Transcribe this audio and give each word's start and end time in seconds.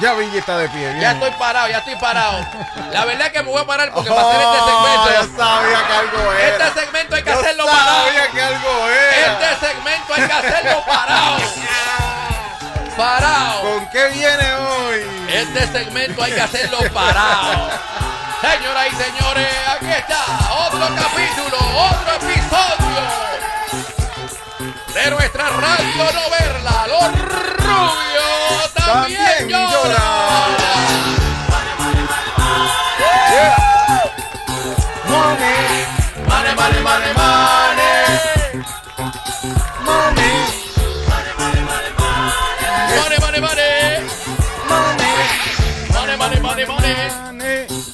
Ya 0.00 0.14
Vicky 0.14 0.38
está 0.38 0.56
de 0.58 0.68
pie. 0.68 0.78
bien. 0.88 1.00
Ya 1.00 1.12
estoy 1.12 1.30
parado, 1.32 1.68
ya 1.68 1.78
estoy 1.78 1.96
parado. 1.96 2.38
La 2.90 3.04
verdad 3.04 3.26
es 3.26 3.32
que 3.32 3.42
me 3.42 3.50
voy 3.50 3.60
a 3.60 3.66
parar 3.66 3.92
porque 3.92 4.10
Oh, 4.10 4.14
para 4.16 4.28
hacer 4.28 4.40
este 4.40 4.56
Ya 4.56 5.20
segmento. 5.20 5.36
sabía 5.36 5.86
que 5.86 5.92
algo 5.94 6.32
era. 6.32 6.48
Este 6.66 6.80
segmento 6.80 7.16
hay 7.16 7.22
que 7.22 7.30
Yo 7.30 7.38
hacerlo 7.40 7.66
parado. 7.66 8.04
sabía 8.06 8.30
que 8.30 8.42
algo 8.42 8.88
era. 8.88 9.32
Este 9.50 9.66
segmento 9.66 10.14
hay 10.14 10.22
que 10.26 10.32
hacerlo 10.32 10.84
parado. 10.86 11.36
Parado. 12.96 13.60
¿Con 13.62 13.90
qué 13.90 14.08
viene 14.08 14.54
hoy? 14.54 15.26
Este 15.28 15.66
segmento 15.68 16.22
hay 16.22 16.32
que 16.32 16.40
hacerlo 16.40 16.78
parado. 16.92 17.70
Señoras 18.40 18.86
y 18.86 18.96
señores, 18.96 19.48
aquí 19.76 19.90
está 19.90 20.24
otro 20.66 20.80
capítulo, 20.96 21.58
otro 21.76 22.14
episodio 22.14 23.00
de 24.94 25.10
nuestra 25.10 25.48
radio 25.50 26.04
no 26.12 26.30
verla. 26.30 26.86
Los 26.88 27.18
rubios 27.58 28.69
también, 28.92 29.50
mami. 29.50 30.00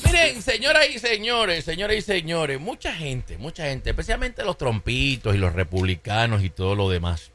Miren, 0.04 0.42
señoras 0.42 0.86
y 0.92 0.98
señores, 0.98 1.64
señoras 1.64 1.96
y 1.96 2.02
señores, 2.02 2.60
mucha 2.60 2.92
gente, 2.92 3.36
mucha 3.38 3.64
gente, 3.64 3.90
especialmente 3.90 4.44
los 4.44 4.56
trompitos 4.56 5.34
y 5.34 5.38
los 5.38 5.52
republicanos 5.52 6.42
y 6.42 6.50
todo 6.50 6.74
lo 6.74 6.88
demás. 6.88 7.30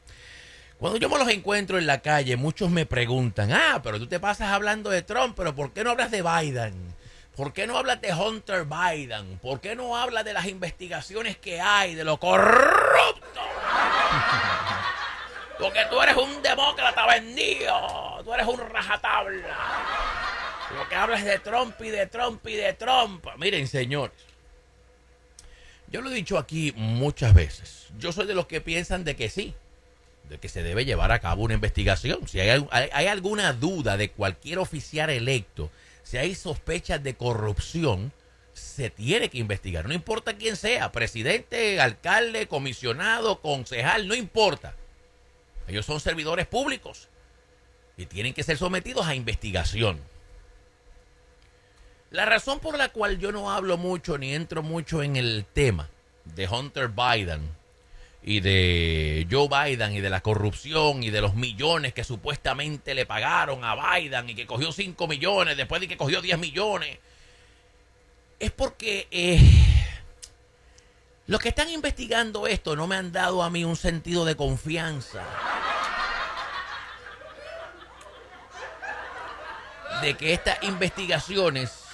Cuando 0.82 0.98
yo 0.98 1.08
me 1.08 1.16
los 1.16 1.28
encuentro 1.28 1.78
en 1.78 1.86
la 1.86 2.00
calle, 2.00 2.36
muchos 2.36 2.68
me 2.68 2.86
preguntan, 2.86 3.52
ah, 3.52 3.80
pero 3.84 4.00
tú 4.00 4.08
te 4.08 4.18
pasas 4.18 4.50
hablando 4.50 4.90
de 4.90 5.02
Trump, 5.02 5.34
pero 5.36 5.54
¿por 5.54 5.72
qué 5.72 5.84
no 5.84 5.92
hablas 5.92 6.10
de 6.10 6.22
Biden? 6.22 6.74
¿Por 7.36 7.52
qué 7.52 7.68
no 7.68 7.78
hablas 7.78 8.00
de 8.00 8.12
Hunter 8.12 8.64
Biden? 8.64 9.38
¿Por 9.38 9.60
qué 9.60 9.76
no 9.76 9.96
hablas 9.96 10.24
de 10.24 10.32
las 10.32 10.46
investigaciones 10.46 11.36
que 11.36 11.60
hay, 11.60 11.94
de 11.94 12.02
lo 12.02 12.18
corrupto? 12.18 13.30
Porque 15.60 15.82
tú 15.88 16.02
eres 16.02 16.16
un 16.16 16.42
demócrata 16.42 17.06
vendido, 17.06 18.20
tú 18.24 18.34
eres 18.34 18.48
un 18.48 18.58
rajatabla. 18.58 19.56
Lo 20.76 20.88
que 20.88 20.96
hablas 20.96 21.24
de 21.24 21.38
Trump 21.38 21.80
y 21.80 21.90
de 21.90 22.08
Trump 22.08 22.44
y 22.44 22.54
de 22.54 22.72
Trump. 22.72 23.24
Miren, 23.38 23.68
señores. 23.68 24.16
Yo 25.86 26.00
lo 26.00 26.10
he 26.10 26.14
dicho 26.14 26.38
aquí 26.38 26.72
muchas 26.74 27.34
veces. 27.34 27.86
Yo 28.00 28.10
soy 28.10 28.26
de 28.26 28.34
los 28.34 28.48
que 28.48 28.60
piensan 28.60 29.04
de 29.04 29.14
que 29.14 29.30
sí, 29.30 29.54
que 30.40 30.48
se 30.48 30.62
debe 30.62 30.84
llevar 30.84 31.12
a 31.12 31.20
cabo 31.20 31.42
una 31.42 31.54
investigación. 31.54 32.26
Si 32.28 32.40
hay, 32.40 32.66
hay- 32.70 33.06
alguna 33.06 33.52
duda 33.52 33.96
de 33.96 34.10
cualquier 34.10 34.58
oficial 34.58 35.10
electo, 35.10 35.70
si 36.02 36.16
hay 36.18 36.34
sospechas 36.34 37.02
de 37.02 37.14
corrupción, 37.14 38.12
se 38.54 38.90
tiene 38.90 39.30
que 39.30 39.38
investigar. 39.38 39.86
No 39.86 39.94
importa 39.94 40.36
quién 40.36 40.56
sea, 40.56 40.92
presidente, 40.92 41.80
alcalde, 41.80 42.46
comisionado, 42.48 43.40
concejal, 43.40 44.06
no 44.08 44.14
importa. 44.14 44.74
Ellos 45.68 45.86
son 45.86 46.00
servidores 46.00 46.46
públicos 46.46 47.08
y 47.96 48.06
tienen 48.06 48.34
que 48.34 48.42
ser 48.42 48.58
sometidos 48.58 49.06
a 49.06 49.14
investigación. 49.14 50.00
La 52.10 52.26
razón 52.26 52.60
por 52.60 52.76
la 52.76 52.90
cual 52.90 53.18
yo 53.18 53.32
no 53.32 53.50
hablo 53.50 53.78
mucho 53.78 54.18
ni 54.18 54.34
entro 54.34 54.62
mucho 54.62 55.02
en 55.02 55.16
el 55.16 55.46
tema 55.50 55.88
de 56.24 56.46
Hunter 56.46 56.88
Biden 56.88 57.40
y 58.24 58.40
de 58.40 59.26
Joe 59.30 59.48
Biden 59.48 59.92
y 59.92 60.00
de 60.00 60.10
la 60.10 60.20
corrupción 60.20 61.02
y 61.02 61.10
de 61.10 61.20
los 61.20 61.34
millones 61.34 61.92
que 61.92 62.04
supuestamente 62.04 62.94
le 62.94 63.04
pagaron 63.04 63.64
a 63.64 63.96
Biden 63.96 64.30
y 64.30 64.34
que 64.34 64.46
cogió 64.46 64.70
5 64.70 65.08
millones 65.08 65.56
después 65.56 65.80
de 65.80 65.88
que 65.88 65.96
cogió 65.96 66.22
10 66.22 66.38
millones, 66.38 66.98
es 68.38 68.50
porque 68.52 69.08
eh, 69.10 69.40
los 71.26 71.40
que 71.40 71.48
están 71.48 71.68
investigando 71.68 72.46
esto 72.46 72.76
no 72.76 72.86
me 72.86 72.96
han 72.96 73.10
dado 73.10 73.42
a 73.42 73.50
mí 73.50 73.64
un 73.64 73.76
sentido 73.76 74.24
de 74.24 74.36
confianza. 74.36 75.24
De 80.00 80.14
que 80.14 80.32
estas 80.32 80.60
investigaciones 80.64 81.84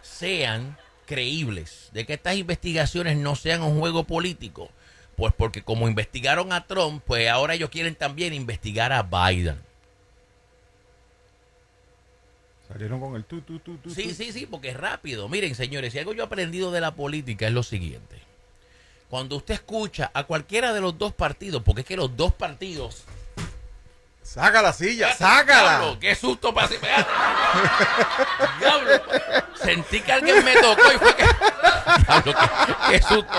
sean 0.00 0.78
creíbles, 1.06 1.88
de 1.92 2.06
que 2.06 2.14
estas 2.14 2.36
investigaciones 2.36 3.16
no 3.16 3.34
sean 3.34 3.62
un 3.62 3.80
juego 3.80 4.04
político. 4.04 4.70
Pues 5.16 5.32
porque 5.32 5.62
como 5.62 5.88
investigaron 5.88 6.52
a 6.52 6.66
Trump, 6.66 7.02
pues 7.06 7.28
ahora 7.30 7.54
ellos 7.54 7.70
quieren 7.70 7.94
también 7.94 8.34
investigar 8.34 8.92
a 8.92 9.02
Biden. 9.02 9.58
Salieron 12.68 13.00
con 13.00 13.16
el 13.16 13.24
tu, 13.24 13.40
tu, 13.40 13.58
tu, 13.60 13.78
tu. 13.78 13.90
Sí, 13.90 14.12
sí, 14.12 14.32
sí, 14.32 14.44
porque 14.44 14.70
es 14.70 14.76
rápido. 14.76 15.28
Miren, 15.28 15.54
señores, 15.54 15.92
si 15.92 15.98
algo 15.98 16.12
yo 16.12 16.24
he 16.24 16.26
aprendido 16.26 16.70
de 16.70 16.80
la 16.80 16.94
política 16.94 17.46
es 17.46 17.52
lo 17.52 17.62
siguiente. 17.62 18.20
Cuando 19.08 19.36
usted 19.36 19.54
escucha 19.54 20.10
a 20.12 20.24
cualquiera 20.24 20.72
de 20.72 20.80
los 20.80 20.98
dos 20.98 21.14
partidos, 21.14 21.62
porque 21.62 21.82
es 21.82 21.86
que 21.86 21.96
los 21.96 22.16
dos 22.16 22.32
partidos... 22.32 23.04
Saca 24.22 24.60
la 24.60 24.72
silla, 24.72 25.14
Diablo, 25.16 25.16
sácala. 25.16 25.96
¡Qué 26.00 26.16
susto 26.16 26.52
para! 26.52 26.68
Diablo, 28.58 28.90
sentí 29.54 30.00
que 30.00 30.12
alguien 30.12 30.44
me 30.44 30.54
tocó 30.54 30.92
y 30.92 30.98
fue 30.98 31.14
que... 31.14 31.22
Diablo, 32.08 32.34
qué, 32.34 32.74
qué 32.90 33.02
susto. 33.02 33.32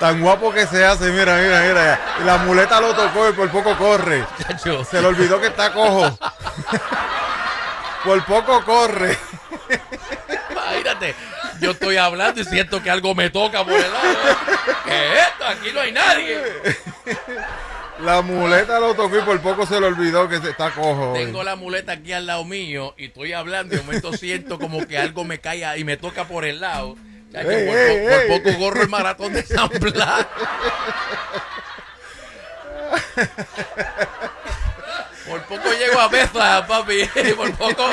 Tan 0.00 0.20
guapo 0.20 0.50
que 0.52 0.66
se 0.66 0.82
hace, 0.84 1.10
mira, 1.10 1.36
mira, 1.36 1.60
mira. 1.60 2.00
Y 2.20 2.24
la 2.24 2.38
muleta 2.38 2.80
lo 2.80 2.94
tocó 2.94 3.28
y 3.28 3.32
por 3.34 3.50
poco 3.50 3.76
corre. 3.76 4.24
Chacho. 4.42 4.82
Se 4.84 5.00
le 5.00 5.06
olvidó 5.08 5.38
que 5.40 5.48
está 5.48 5.72
cojo. 5.72 6.18
Por 8.04 8.24
poco 8.24 8.64
corre. 8.64 9.16
Imagínate, 10.50 11.14
yo 11.60 11.72
estoy 11.72 11.98
hablando 11.98 12.40
y 12.40 12.44
siento 12.44 12.82
que 12.82 12.90
algo 12.90 13.14
me 13.14 13.28
toca 13.28 13.62
por 13.62 13.74
el 13.74 13.82
lado. 13.92 14.08
¿Qué 14.86 15.12
es 15.12 15.18
esto? 15.28 15.44
Aquí 15.46 15.70
no 15.74 15.80
hay 15.80 15.92
nadie. 15.92 16.42
La 18.00 18.22
muleta 18.22 18.80
lo 18.80 18.94
tocó 18.94 19.18
y 19.18 19.22
por 19.22 19.38
poco 19.42 19.66
se 19.66 19.78
le 19.78 19.86
olvidó 19.86 20.26
que 20.30 20.38
se- 20.40 20.48
está 20.50 20.70
cojo. 20.70 21.12
hoy. 21.12 21.24
Tengo 21.26 21.42
la 21.44 21.56
muleta 21.56 21.92
aquí 21.92 22.14
al 22.14 22.26
lado 22.26 22.44
mío 22.46 22.94
y 22.96 23.06
estoy 23.06 23.34
hablando 23.34 23.74
y 23.74 23.78
de 23.78 23.84
momento 23.84 24.14
siento 24.14 24.58
como 24.58 24.86
que 24.86 24.96
algo 24.96 25.24
me 25.24 25.38
cae 25.40 25.78
y 25.78 25.84
me 25.84 25.98
toca 25.98 26.24
por 26.24 26.46
el 26.46 26.60
lado. 26.62 26.96
Ey, 27.32 27.44
por, 27.44 27.76
ey, 27.76 28.28
poco 28.28 28.58
corro 28.58 28.82
el 28.82 28.88
maratón 28.88 29.32
de 29.32 29.42
San 29.44 29.68
Blas. 29.80 30.26
Por 35.28 35.42
poco 35.42 35.72
llego 35.72 36.00
a 36.00 36.08
Bethlehem, 36.08 36.66
papi. 36.66 37.04
Por 37.36 37.52
poco. 37.54 37.88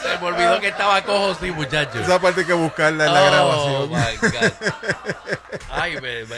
Se 0.00 0.18
me 0.20 0.26
olvidó 0.26 0.60
que 0.60 0.68
estaba 0.68 1.02
cojo, 1.02 1.34
sí, 1.34 1.50
muchachos. 1.50 2.02
Esa 2.02 2.20
parte 2.20 2.42
hay 2.42 2.46
que 2.46 2.52
buscarla 2.52 3.06
en 3.06 3.12
la 3.12 3.22
Oh, 3.22 3.88
grabación. 3.88 3.90
my 3.90 4.28
God. 4.28 4.52
Ay, 5.70 5.96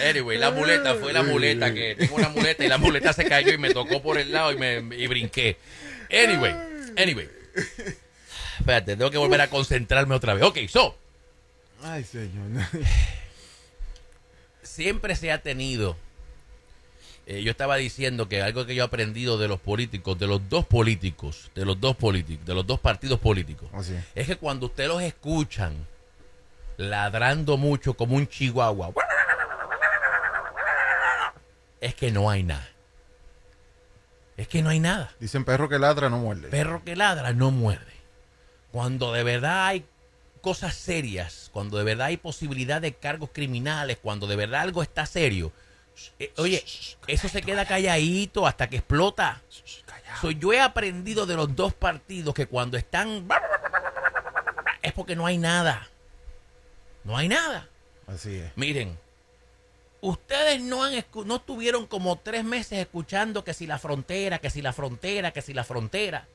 anyway, 0.09 0.39
la 0.39 0.51
muleta 0.51 0.95
fue 0.95 1.13
la 1.13 1.23
muleta 1.23 1.75
que 1.75 1.95
tengo 1.97 2.17
una 2.17 2.31
muleta 2.31 2.65
y 2.65 2.69
la 2.69 2.79
muleta 2.79 3.13
se 3.13 3.27
cayó 3.27 3.53
y 3.53 3.59
me 3.59 3.71
tocó 3.71 4.01
por 4.01 4.17
el 4.19 4.33
lado 4.33 4.53
y 4.53 4.57
me 4.57 4.77
y 4.97 5.07
brinqué. 5.09 5.59
Anyway, 6.11 6.55
anyway. 6.97 7.29
Espérate, 8.67 8.97
tengo 8.97 9.13
que 9.13 9.19
volver 9.19 9.41
a 9.41 9.49
concentrarme 9.49 10.17
otra 10.17 10.35
vez. 10.35 10.43
Ok, 10.43 10.59
so, 10.69 10.97
Ay, 11.85 12.03
señor. 12.03 12.65
siempre 14.65 15.15
se 15.15 15.31
ha 15.31 15.41
tenido. 15.41 15.97
eh, 17.27 17.43
yo 17.45 17.53
estaba 17.53 17.77
diciendo 17.77 18.29
que 18.29 18.43
algo 18.43 18.67
que 18.67 18.75
yo 18.75 18.83
he 18.83 18.87
aprendido 18.87 19.39
de 19.39 19.47
los 19.47 19.61
políticos, 19.61 20.19
de 20.19 20.27
los 20.27 20.49
dos 20.49 20.67
políticos, 20.67 21.53
de 21.55 21.65
los 21.65 21.81
dos 21.81 21.95
políticos, 21.95 22.45
de 22.45 22.55
los 22.55 22.67
dos 22.67 22.81
partidos 22.81 23.21
políticos, 23.21 23.69
Así 23.73 23.95
es. 23.95 24.05
es 24.17 24.27
que 24.27 24.35
cuando 24.37 24.67
ustedes 24.67 24.89
los 24.89 25.01
escuchan 25.01 25.87
ladrando 26.77 27.57
mucho 27.57 27.95
como 27.95 28.17
un 28.17 28.27
chihuahua, 28.27 28.93
es 31.81 31.95
que 31.95 32.11
no 32.11 32.29
hay 32.31 32.43
nada. 32.43 32.69
Es 34.37 34.49
que 34.49 34.61
no 34.61 34.71
hay 34.71 34.81
nada. 34.81 35.15
Dicen 35.21 35.45
perro 35.45 35.69
que 35.69 35.79
ladra, 35.79 36.11
no 36.11 36.19
muerde. 36.19 36.49
Perro 36.49 36.83
que 36.85 36.97
ladra 36.97 37.33
no 37.33 37.53
muerde. 37.53 37.95
Cuando 38.77 39.15
de 39.15 39.23
verdad 39.23 39.69
hay 39.69 39.87
cosas 40.43 40.75
serias, 40.75 41.49
cuando 41.51 41.79
de 41.79 41.85
verdad 41.85 42.09
hay 42.09 42.19
posibilidad 42.19 42.79
de 42.79 42.93
cargos 42.93 43.31
criminales, 43.33 43.97
cuando 44.03 44.27
de 44.27 44.37
verdad 44.37 44.61
algo 44.61 44.83
está 44.83 45.07
serio, 45.07 45.51
eh, 46.19 46.31
oye, 46.37 46.63
eso 47.07 47.27
se 47.31 47.41
queda 47.41 47.65
calladito 47.65 48.47
hasta 48.47 48.69
que 48.69 48.77
explota. 48.77 49.41
So, 50.21 50.31
yo 50.31 50.53
he 50.53 50.61
aprendido 50.61 51.25
de 51.25 51.37
los 51.37 51.57
dos 51.57 51.73
partidos 51.73 52.35
que 52.35 52.49
cuando 52.49 52.77
están 52.77 53.27
es 54.83 54.93
porque 54.93 55.17
no 55.17 55.25
hay 55.25 55.39
nada. 55.39 55.89
No 57.03 57.17
hay 57.17 57.29
nada. 57.29 57.71
Así 58.07 58.37
es. 58.37 58.53
Miren, 58.57 58.99
ustedes 60.03 60.61
no 60.61 60.85
han 60.85 61.03
no 61.25 61.37
estuvieron 61.37 61.87
como 61.87 62.19
tres 62.19 62.45
meses 62.45 62.79
escuchando 62.79 63.43
que 63.43 63.55
si 63.55 63.67
la 63.67 63.79
frontera, 63.79 64.39
que 64.39 64.51
si 64.51 64.61
la 64.61 64.75
frontera, 64.75 65.31
que 65.31 65.41
si 65.41 65.55
la 65.55 65.65
frontera. 65.65 66.29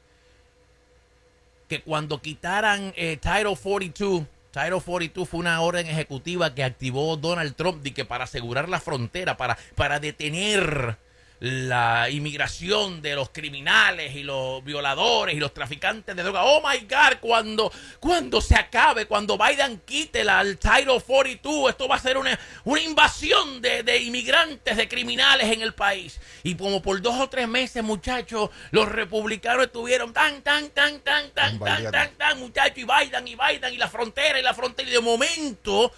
Que 1.72 1.80
cuando 1.80 2.22
quitaran 2.22 2.92
eh, 2.98 3.16
Title 3.16 3.56
42, 3.56 4.26
Title 4.52 4.82
42 4.82 5.30
fue 5.30 5.40
una 5.40 5.62
orden 5.62 5.88
ejecutiva 5.88 6.54
que 6.54 6.66
activó 6.66 7.16
Donald 7.16 7.56
Trump 7.56 7.82
de 7.82 7.94
que 7.94 8.04
para 8.04 8.26
asegurar 8.26 8.68
la 8.68 8.82
frontera, 8.82 9.38
para, 9.38 9.58
para 9.76 10.02
detener, 10.02 10.98
la 11.42 12.08
inmigración 12.12 13.02
de 13.02 13.16
los 13.16 13.30
criminales 13.30 14.16
y 14.16 14.22
los 14.22 14.64
violadores 14.64 15.36
y 15.36 15.40
los 15.40 15.52
traficantes 15.52 16.16
de 16.16 16.22
droga. 16.22 16.44
Oh 16.44 16.62
my 16.62 16.78
God, 16.82 17.18
cuando, 17.20 17.72
cuando 18.00 18.40
se 18.42 18.54
acabe, 18.54 19.08
cuando 19.08 19.40
Biden 19.40 19.82
quite 19.84 20.24
la, 20.24 20.42
el 20.42 20.60
Title 20.60 21.02
42, 21.02 21.72
esto 21.72 21.88
va 21.88 21.96
a 21.96 22.00
ser 22.00 22.20
una, 22.20 22.40
una 22.64 22.82
invasión 22.82 23.60
de, 23.60 23.82
de 23.82 23.98
inmigrantes, 24.04 24.78
de 24.78 24.88
criminales 24.88 25.52
en 25.52 25.64
el 25.64 25.74
país. 25.74 26.20
Y 26.44 26.54
como 26.54 26.80
por 26.80 27.02
dos 27.02 27.20
o 27.20 27.28
tres 27.28 27.48
meses, 27.48 27.84
muchachos, 27.84 28.52
los 28.70 28.88
republicanos 28.88 29.66
estuvieron 29.66 30.14
tan, 30.14 30.44
tan, 30.44 30.70
tan, 30.70 31.00
tan, 31.00 31.32
tan, 31.32 31.58
tan, 31.58 31.92
tan, 31.92 32.16
tan, 32.18 32.40
muchachos, 32.40 32.78
y 32.78 32.84
Biden, 32.84 33.28
y 33.28 33.36
Biden, 33.36 33.74
y 33.74 33.78
la 33.78 33.90
frontera, 33.90 34.40
y 34.40 34.44
la 34.44 34.54
frontera, 34.54 34.88
y 34.88 34.94
de 34.94 35.00
momento 35.00 35.92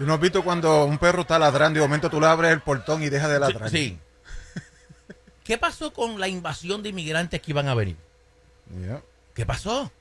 ¿Tú 0.00 0.06
no 0.06 0.14
has 0.14 0.20
visto 0.20 0.42
cuando 0.42 0.86
un 0.86 0.96
perro 0.96 1.20
está 1.20 1.38
ladrando 1.38 1.78
y 1.78 1.82
de 1.82 1.86
momento 1.86 2.08
tú 2.08 2.22
le 2.22 2.26
abres 2.26 2.52
el 2.52 2.62
portón 2.62 3.02
y 3.02 3.10
deja 3.10 3.28
de 3.28 3.38
ladrar? 3.38 3.68
Sí. 3.68 3.98
¿Qué 5.44 5.58
pasó 5.58 5.92
con 5.92 6.18
la 6.18 6.26
invasión 6.26 6.82
de 6.82 6.88
inmigrantes 6.88 7.42
que 7.42 7.50
iban 7.50 7.68
a 7.68 7.74
venir? 7.74 7.98
Yeah. 8.80 9.02
¿Qué 9.34 9.44
pasó? 9.44 9.92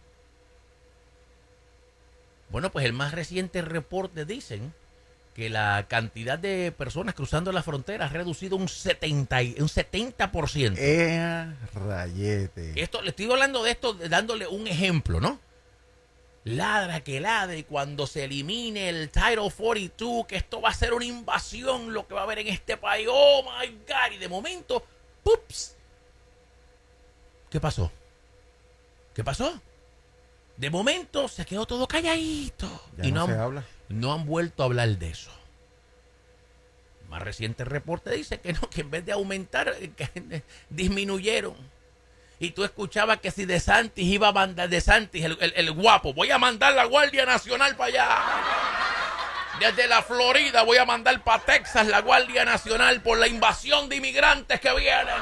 Bueno, 2.50 2.72
pues 2.72 2.86
el 2.86 2.94
más 2.94 3.12
reciente 3.12 3.62
reporte 3.62 4.24
dicen 4.24 4.74
que 5.36 5.50
la 5.50 5.86
cantidad 5.90 6.40
de 6.40 6.72
personas 6.72 7.14
cruzando 7.14 7.52
la 7.52 7.62
frontera 7.62 8.06
ha 8.06 8.10
reducido 8.10 8.56
un 8.56 8.70
70, 8.70 9.44
y- 9.44 9.56
un 9.60 9.68
70%. 9.68 10.76
Eh, 10.78 11.46
rayete. 11.74 12.82
Esto, 12.82 13.02
le 13.02 13.10
estoy 13.10 13.30
hablando 13.30 13.64
de 13.64 13.72
esto 13.72 13.96
dándole 13.96 14.48
un 14.48 14.66
ejemplo, 14.66 15.20
¿no? 15.20 15.42
Ladra 16.46 17.04
que 17.04 17.20
ladre 17.20 17.66
cuando 17.66 18.08
se 18.08 18.24
elimine 18.24 18.90
el 18.90 19.10
Title 19.10 19.52
42, 19.56 20.26
que 20.26 20.38
esto 20.38 20.62
va 20.62 20.70
a 20.70 20.74
ser 20.74 20.94
una 20.94 21.06
invasión 21.06 21.94
lo 21.94 22.08
que 22.08 22.14
va 22.14 22.22
a 22.22 22.24
haber 22.24 22.40
en 22.40 22.48
este 22.48 22.78
país. 22.78 23.08
Oh 23.10 23.44
my 23.44 23.68
God. 23.68 24.14
Y 24.14 24.18
de 24.18 24.30
momento, 24.30 24.84
¡pups! 25.24 25.76
¿Qué 27.50 27.60
pasó? 27.60 27.92
¿Qué 29.14 29.24
pasó? 29.24 29.60
De 30.56 30.70
momento 30.70 31.28
se 31.28 31.46
quedó 31.46 31.66
todo 31.66 31.88
calladito. 31.88 32.68
Ya 32.98 33.06
y 33.08 33.12
no, 33.12 33.28
no, 33.28 33.34
han, 33.34 33.40
habla. 33.40 33.66
no 33.90 34.14
han 34.14 34.26
vuelto 34.26 34.64
a 34.64 34.66
hablar 34.68 34.98
de 34.98 35.10
eso. 35.10 35.32
El 37.02 37.10
más 37.10 37.22
reciente 37.22 37.66
reporte 37.66 38.12
dice 38.12 38.40
que 38.40 38.54
no, 38.54 38.62
que 38.70 38.82
en 38.82 38.92
vez 38.92 39.06
de 39.06 39.12
aumentar, 39.12 39.76
disminuyeron. 40.70 41.56
Y 42.40 42.52
tú 42.52 42.64
escuchabas 42.64 43.20
que 43.20 43.32
si 43.32 43.46
De 43.46 43.60
Santis 43.60 44.06
iba 44.06 44.30
a 44.30 44.32
mandar, 44.32 44.70
De 44.70 44.80
Santis, 44.80 45.26
el, 45.26 45.38
el- 45.42 45.54
el 45.56 45.72
guapo, 45.72 46.14
voy 46.14 46.32
a 46.32 46.38
mandar 46.38 46.74
la 46.74 46.86
Guardia 46.86 47.26
Nacional 47.26 47.76
para 47.76 47.90
allá. 47.90 48.10
Desde 49.60 49.88
la 49.90 50.02
Florida 50.02 50.64
voy 50.64 50.78
a 50.78 50.86
mandar 50.86 51.22
para 51.22 51.44
Texas 51.44 51.86
la 51.88 52.00
Guardia 52.00 52.46
Nacional 52.46 53.02
por 53.02 53.18
la 53.18 53.28
invasión 53.28 53.90
de 53.90 53.98
inmigrantes 53.98 54.58
que 54.62 54.74
vienen. 54.74 55.16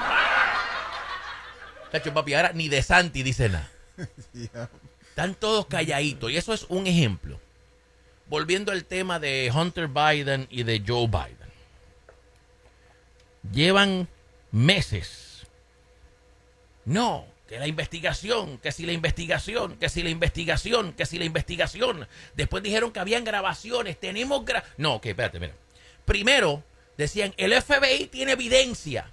Cacho, 1.91 2.13
papi, 2.13 2.35
ahora 2.35 2.51
ni 2.53 2.69
De 2.69 2.83
Santis 2.83 3.23
dice 3.23 3.49
nada. 3.49 3.67
Están 5.09 5.33
todos 5.33 5.65
calladitos. 5.65 6.29
Y 6.29 6.37
eso 6.37 6.53
es 6.53 6.65
un 6.69 6.85
ejemplo. 6.85 7.39
Volviendo 8.27 8.71
al 8.71 8.85
tema 8.85 9.19
de 9.19 9.51
Hunter 9.55 9.87
Biden 9.87 10.45
y 10.51 10.61
de 10.63 10.83
Joe 10.85 11.07
Biden. 11.07 11.37
Llevan 13.51 14.07
meses. 14.51 15.23
No, 16.87 17.25
que 17.49 17.59
la 17.59 17.67
investigación, 17.67 18.59
que 18.59 18.71
si 18.71 18.85
la 18.85 18.93
investigación, 18.93 19.75
que 19.75 19.89
si 19.89 20.03
la 20.03 20.09
investigación, 20.09 20.93
que 20.93 21.05
si 21.05 21.19
la 21.19 21.25
investigación. 21.25 22.07
Después 22.33 22.63
dijeron 22.63 22.93
que 22.93 23.01
habían 23.01 23.25
grabaciones. 23.25 23.99
Tenemos 23.99 24.45
gra 24.45 24.63
No, 24.77 24.95
ok, 24.95 25.07
espérate, 25.07 25.37
mira. 25.37 25.53
Primero 26.05 26.63
decían, 26.97 27.33
el 27.35 27.53
FBI 27.61 28.07
tiene 28.07 28.31
evidencia 28.31 29.11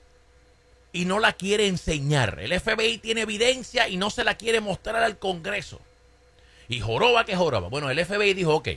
y 0.93 1.05
no 1.05 1.19
la 1.19 1.33
quiere 1.33 1.67
enseñar. 1.67 2.39
El 2.39 2.59
FBI 2.61 2.99
tiene 2.99 3.23
evidencia 3.23 3.89
y 3.89 3.97
no 3.97 4.09
se 4.09 4.23
la 4.23 4.37
quiere 4.37 4.61
mostrar 4.61 5.03
al 5.03 5.19
Congreso. 5.19 5.81
Y 6.69 6.81
joroba 6.81 7.25
que 7.25 7.35
joroba. 7.35 7.69
Bueno, 7.69 7.91
el 7.91 8.05
FBI 8.05 8.35
dijo, 8.35 8.55
ok, 8.55 8.69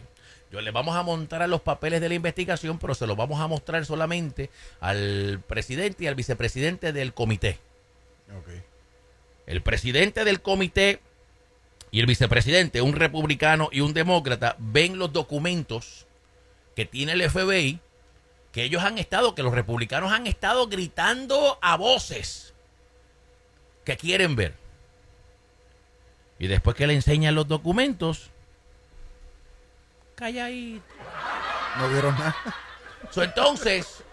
yo 0.51 0.59
le 0.59 0.71
vamos 0.71 0.95
a 0.95 1.03
montar 1.03 1.47
los 1.47 1.61
papeles 1.61 2.01
de 2.01 2.09
la 2.09 2.15
investigación, 2.15 2.79
pero 2.79 2.95
se 2.95 3.05
los 3.05 3.15
vamos 3.15 3.39
a 3.39 3.45
mostrar 3.45 3.85
solamente 3.85 4.49
al 4.79 5.39
presidente 5.47 6.05
y 6.05 6.07
al 6.07 6.15
vicepresidente 6.15 6.91
del 6.93 7.13
comité. 7.13 7.59
Ok. 8.35 8.66
El 9.47 9.61
presidente 9.61 10.25
del 10.25 10.41
comité 10.41 10.99
y 11.89 12.01
el 12.01 12.05
vicepresidente, 12.05 12.81
un 12.81 12.93
republicano 12.93 13.69
y 13.71 13.79
un 13.79 13.93
demócrata, 13.93 14.57
ven 14.59 14.99
los 14.99 15.13
documentos 15.13 16.05
que 16.75 16.85
tiene 16.85 17.13
el 17.13 17.29
FBI, 17.29 17.79
que 18.51 18.63
ellos 18.63 18.83
han 18.83 18.97
estado, 18.97 19.33
que 19.33 19.43
los 19.43 19.53
republicanos 19.53 20.11
han 20.11 20.27
estado 20.27 20.67
gritando 20.67 21.57
a 21.61 21.77
voces 21.77 22.53
que 23.85 23.95
quieren 23.95 24.35
ver. 24.35 24.53
Y 26.39 26.47
después 26.47 26.75
que 26.75 26.85
le 26.85 26.93
enseñan 26.93 27.33
los 27.33 27.47
documentos, 27.47 28.29
calladito. 30.15 30.83
No 31.77 31.89
vieron 31.89 32.15
nada. 32.15 32.35
So, 33.11 33.23
entonces, 33.23 34.03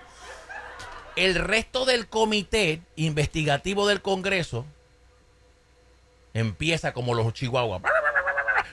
el 1.16 1.34
resto 1.34 1.84
del 1.84 2.06
comité 2.06 2.82
investigativo 2.96 3.88
del 3.88 4.00
Congreso 4.00 4.64
empieza 6.34 6.92
como 6.92 7.14
los 7.14 7.32
chihuahuas. 7.32 7.80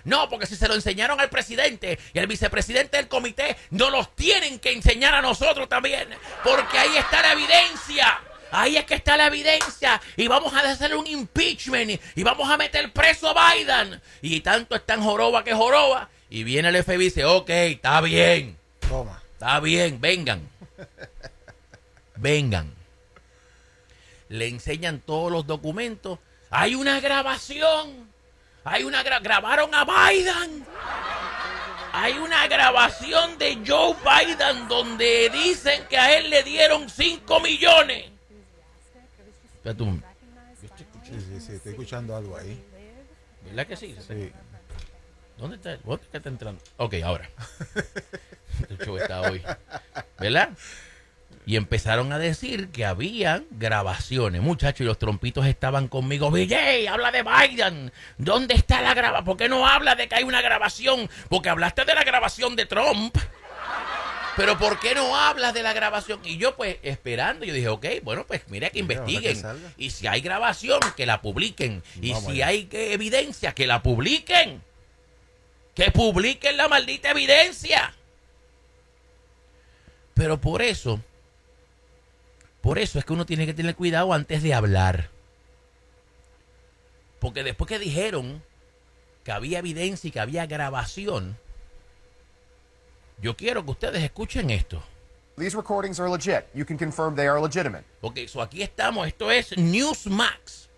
No, 0.03 0.27
porque 0.29 0.47
si 0.47 0.55
se 0.55 0.67
lo 0.67 0.73
enseñaron 0.73 1.19
al 1.21 1.29
presidente 1.29 1.99
y 2.13 2.17
al 2.19 2.25
vicepresidente 2.27 2.97
del 2.97 3.07
comité, 3.07 3.55
no 3.69 3.89
los 3.91 4.15
tienen 4.15 4.59
que 4.59 4.71
enseñar 4.71 5.13
a 5.13 5.21
nosotros 5.21 5.69
también. 5.69 6.09
Porque 6.43 6.77
ahí 6.77 6.97
está 6.97 7.21
la 7.21 7.33
evidencia. 7.33 8.19
Ahí 8.51 8.77
es 8.77 8.85
que 8.85 8.95
está 8.95 9.15
la 9.15 9.27
evidencia. 9.27 10.01
Y 10.17 10.27
vamos 10.27 10.53
a 10.53 10.59
hacer 10.69 10.95
un 10.95 11.05
impeachment. 11.07 12.01
y- 12.15 12.23
vamos 12.23 12.49
a 12.49 12.57
meter 12.57 12.91
preso 12.91 13.29
a 13.37 13.53
Biden. 13.53 14.01
Y 14.23 14.41
tanto 14.41 14.75
están 14.75 15.03
joroba 15.03 15.43
que 15.43 15.53
joroba. 15.53 16.09
Y 16.31 16.43
viene 16.43 16.69
el 16.69 16.83
FBI 16.83 16.95
y 16.95 16.97
dice, 17.05 17.25
ok, 17.25 17.49
está 17.49 18.01
bien. 18.01 18.57
Toma. 18.89 19.21
Está 19.33 19.59
bien, 19.59 20.01
vengan. 20.01 20.49
Vengan. 22.15 22.73
Le 24.29 24.47
enseñan 24.47 24.99
todos 24.99 25.31
los 25.31 25.45
documentos. 25.45 26.19
Hay 26.51 26.75
una 26.75 26.99
grabación. 26.99 28.09
Hay 28.63 28.83
una 28.83 29.03
gra- 29.03 29.21
grabaron 29.21 29.73
a 29.73 29.85
Biden. 29.85 30.65
Hay 31.93 32.13
una 32.17 32.47
grabación 32.47 33.37
de 33.37 33.61
Joe 33.65 33.95
Biden 34.03 34.67
donde 34.67 35.29
dicen 35.29 35.85
que 35.89 35.97
a 35.97 36.17
él 36.17 36.29
le 36.29 36.43
dieron 36.43 36.89
5 36.89 37.39
millones. 37.39 38.09
Espérate 39.55 39.83
un- 39.83 40.03
Sí, 41.03 41.19
sí, 41.19 41.39
sí. 41.41 41.51
Estoy 41.53 41.71
escuchando 41.71 42.15
algo 42.15 42.37
ahí. 42.37 42.63
¿Verdad 43.45 43.67
que 43.67 43.75
sí? 43.75 43.95
Sí. 44.07 44.31
¿Dónde 45.37 45.55
está? 45.57 45.75
¿Dónde 45.77 46.05
está 46.13 46.29
entrando? 46.29 46.61
Ok, 46.77 46.93
ahora. 47.03 47.29
El 48.69 48.77
show 48.77 48.95
está 48.97 49.21
hoy. 49.21 49.41
¿Verdad? 50.19 50.49
Y 51.45 51.55
empezaron 51.55 52.13
a 52.13 52.19
decir 52.19 52.69
que 52.69 52.85
había 52.85 53.43
grabaciones, 53.51 54.41
muchachos, 54.41 54.81
y 54.81 54.83
los 54.83 54.99
trompitos 54.99 55.45
estaban 55.47 55.87
conmigo. 55.87 56.29
VJ, 56.29 56.87
habla 56.87 57.11
de 57.11 57.23
Biden. 57.23 57.91
¿Dónde 58.17 58.53
está 58.53 58.81
la 58.81 58.93
grabación? 58.93 59.25
¿Por 59.25 59.37
qué 59.37 59.49
no 59.49 59.67
habla 59.67 59.95
de 59.95 60.07
que 60.07 60.15
hay 60.15 60.23
una 60.23 60.41
grabación? 60.41 61.09
Porque 61.29 61.49
hablaste 61.49 61.83
de 61.83 61.95
la 61.95 62.03
grabación 62.03 62.55
de 62.55 62.65
Trump. 62.67 63.17
Pero 64.37 64.57
¿por 64.57 64.79
qué 64.79 64.95
no 64.95 65.15
hablas 65.17 65.53
de 65.53 65.61
la 65.61 65.73
grabación? 65.73 66.19
Y 66.23 66.37
yo 66.37 66.55
pues 66.55 66.77
esperando, 66.83 67.43
yo 67.43 67.53
dije, 67.53 67.67
ok, 67.67 67.85
bueno, 68.03 68.25
pues 68.25 68.41
mira 68.47 68.69
que 68.69 68.79
investiguen. 68.79 69.41
y 69.77 69.89
si 69.89 70.07
hay 70.07 70.21
grabación, 70.21 70.79
que 70.95 71.05
la 71.05 71.21
publiquen. 71.21 71.83
Y 72.01 72.13
Vamos 72.13 72.25
si 72.25 72.41
allá. 72.41 72.47
hay 72.47 72.69
evidencia, 72.71 73.53
que 73.53 73.67
la 73.67 73.83
publiquen. 73.83 74.61
Que 75.75 75.91
publiquen 75.91 76.55
la 76.55 76.67
maldita 76.67 77.11
evidencia. 77.11 77.93
Pero 80.13 80.39
por 80.39 80.61
eso, 80.61 80.99
por 82.61 82.77
eso 82.77 82.99
es 82.99 83.05
que 83.05 83.13
uno 83.13 83.25
tiene 83.25 83.45
que 83.45 83.53
tener 83.53 83.75
cuidado 83.75 84.13
antes 84.13 84.43
de 84.43 84.53
hablar. 84.53 85.09
Porque 87.19 87.43
después 87.43 87.67
que 87.67 87.79
dijeron 87.79 88.43
que 89.23 89.31
había 89.31 89.59
evidencia 89.59 90.07
y 90.07 90.11
que 90.11 90.19
había 90.19 90.45
grabación, 90.45 91.37
yo 93.21 93.35
quiero 93.35 93.63
que 93.63 93.71
ustedes 93.71 94.03
escuchen 94.03 94.49
esto. 94.49 94.83
These 95.37 95.55
recordings 95.55 95.99
are 95.99 96.09
legit. 96.09 96.45
You 96.53 96.65
can 96.65 96.77
confirm 96.77 97.15
they 97.15 97.27
are 97.27 97.39
legitimate. 97.39 97.83
Ok, 98.01 98.19
so 98.27 98.41
aquí 98.41 98.61
estamos. 98.61 99.07
Esto 99.07 99.31
es 99.31 99.57
Newsmax. 99.57 100.69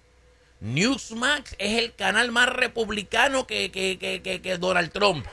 Newsmax 0.62 1.56
es 1.58 1.80
el 1.80 1.94
canal 1.96 2.32
más 2.32 2.48
republicano 2.48 3.46
que, 3.46 3.72
que, 3.72 3.98
que, 3.98 4.22
que, 4.22 4.42
que 4.42 4.58
Donald 4.58 4.92
Trump. 4.92 5.26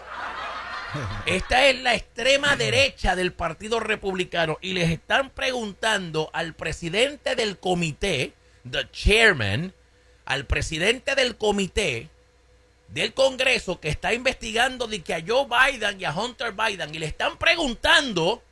Esta 1.27 1.67
es 1.67 1.81
la 1.81 1.95
extrema 1.95 2.57
derecha 2.57 3.17
del 3.17 3.33
Partido 3.33 3.81
Republicano 3.81 4.59
y 4.61 4.73
les 4.73 4.91
están 4.91 5.31
preguntando 5.31 6.31
al 6.33 6.55
presidente 6.55 7.37
del 7.37 7.59
comité, 7.59 8.33
the 8.69 8.89
chairman, 8.91 9.73
al 10.25 10.47
presidente 10.47 11.15
del 11.15 11.37
comité 11.37 12.09
del 12.89 13.15
Congreso 13.15 13.81
que 13.81 13.89
está 13.89 14.13
investigando 14.15 14.87
de 14.87 15.01
que 15.03 15.15
a 15.15 15.23
Joe 15.25 15.47
Biden 15.47 16.01
y 16.01 16.05
a 16.05 16.13
Hunter 16.13 16.53
Biden 16.53 16.95
y 16.95 16.99
le 16.99 17.07
están 17.07 17.39
preguntando 17.39 18.43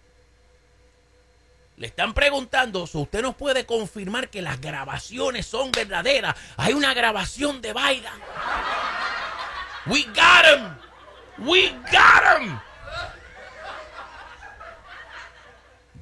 Le 1.77 1.87
están 1.87 2.13
preguntando, 2.13 2.89
si 2.89 2.99
usted 2.99 3.23
nos 3.23 3.37
puede 3.37 3.65
confirmar 3.65 4.29
que 4.31 4.43
las 4.43 4.61
grabaciones 4.61 5.47
son 5.47 5.71
verdaderas. 5.71 6.35
Hay 6.57 6.73
una 6.73 6.93
grabación 6.93 7.61
de 7.63 7.73
Biden. 7.73 8.13
We 9.87 10.03
got 10.07 10.45
him. 10.45 10.88
We 11.47 11.71
got 11.93 12.41
him. 12.41 12.59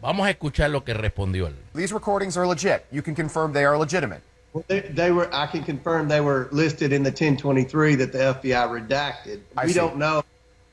Vamos 0.00 0.26
a 0.26 0.30
escuchar 0.30 0.70
lo 0.70 0.84
que 0.84 0.94
respondió 0.94 1.46
él. 1.48 1.54
These 1.74 1.92
recordings 1.92 2.36
are 2.36 2.46
legit. 2.46 2.86
You 2.92 3.02
can 3.02 3.14
confirm 3.14 3.52
they 3.52 3.64
are 3.64 3.76
legitimate. 3.76 4.20
Well, 4.52 4.64
they, 4.68 4.80
they 4.80 5.10
were. 5.10 5.28
I 5.34 5.46
can 5.46 5.64
confirm 5.64 6.08
they 6.08 6.20
were 6.20 6.48
listed 6.52 6.92
in 6.92 7.02
the 7.02 7.10
1023 7.10 7.96
that 7.96 8.12
the 8.12 8.18
FBI 8.18 8.68
redacted. 8.68 9.40
I 9.56 9.64
we 9.66 9.72
see. 9.72 9.78
don't 9.78 9.96
know 9.96 10.22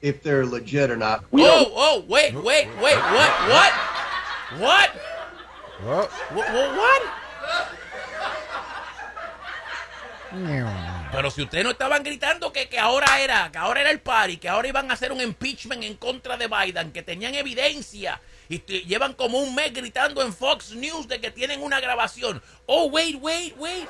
if 0.01 0.21
they're 0.21 0.45
legit 0.45 0.91
or 0.91 0.97
not. 0.97 1.23
oh, 1.33 1.71
oh, 1.75 2.03
wait, 2.07 2.33
wait, 2.35 2.67
wait, 2.81 2.97
what, 2.97 3.31
what? 3.49 3.73
What? 4.59 4.91
Oh, 5.85 6.09
What? 6.33 6.47
what, 6.53 6.77
what? 6.77 7.01
Pero 11.13 11.29
si 11.29 11.43
ustedes 11.43 11.63
no 11.63 11.69
estaban 11.69 12.01
gritando 12.01 12.51
que, 12.51 12.67
que 12.67 12.79
ahora 12.79 13.21
era, 13.21 13.51
que 13.51 13.59
ahora 13.59 13.81
era 13.81 13.91
el 13.91 14.01
party, 14.01 14.37
que 14.37 14.49
ahora 14.49 14.67
iban 14.67 14.89
a 14.89 14.95
hacer 14.95 15.11
un 15.11 15.21
impeachment 15.21 15.83
en 15.83 15.95
contra 15.95 16.37
de 16.37 16.47
Biden, 16.47 16.91
que 16.91 17.03
tenían 17.03 17.35
evidencia 17.35 18.19
y 18.49 18.59
llevan 18.85 19.13
como 19.13 19.37
un 19.37 19.53
mes 19.53 19.71
gritando 19.71 20.23
en 20.23 20.33
Fox 20.33 20.71
News 20.71 21.07
de 21.07 21.21
que 21.21 21.29
tienen 21.29 21.61
una 21.61 21.79
grabación. 21.79 22.41
Oh, 22.65 22.87
wait, 22.87 23.17
wait, 23.21 23.55
wait. 23.57 23.87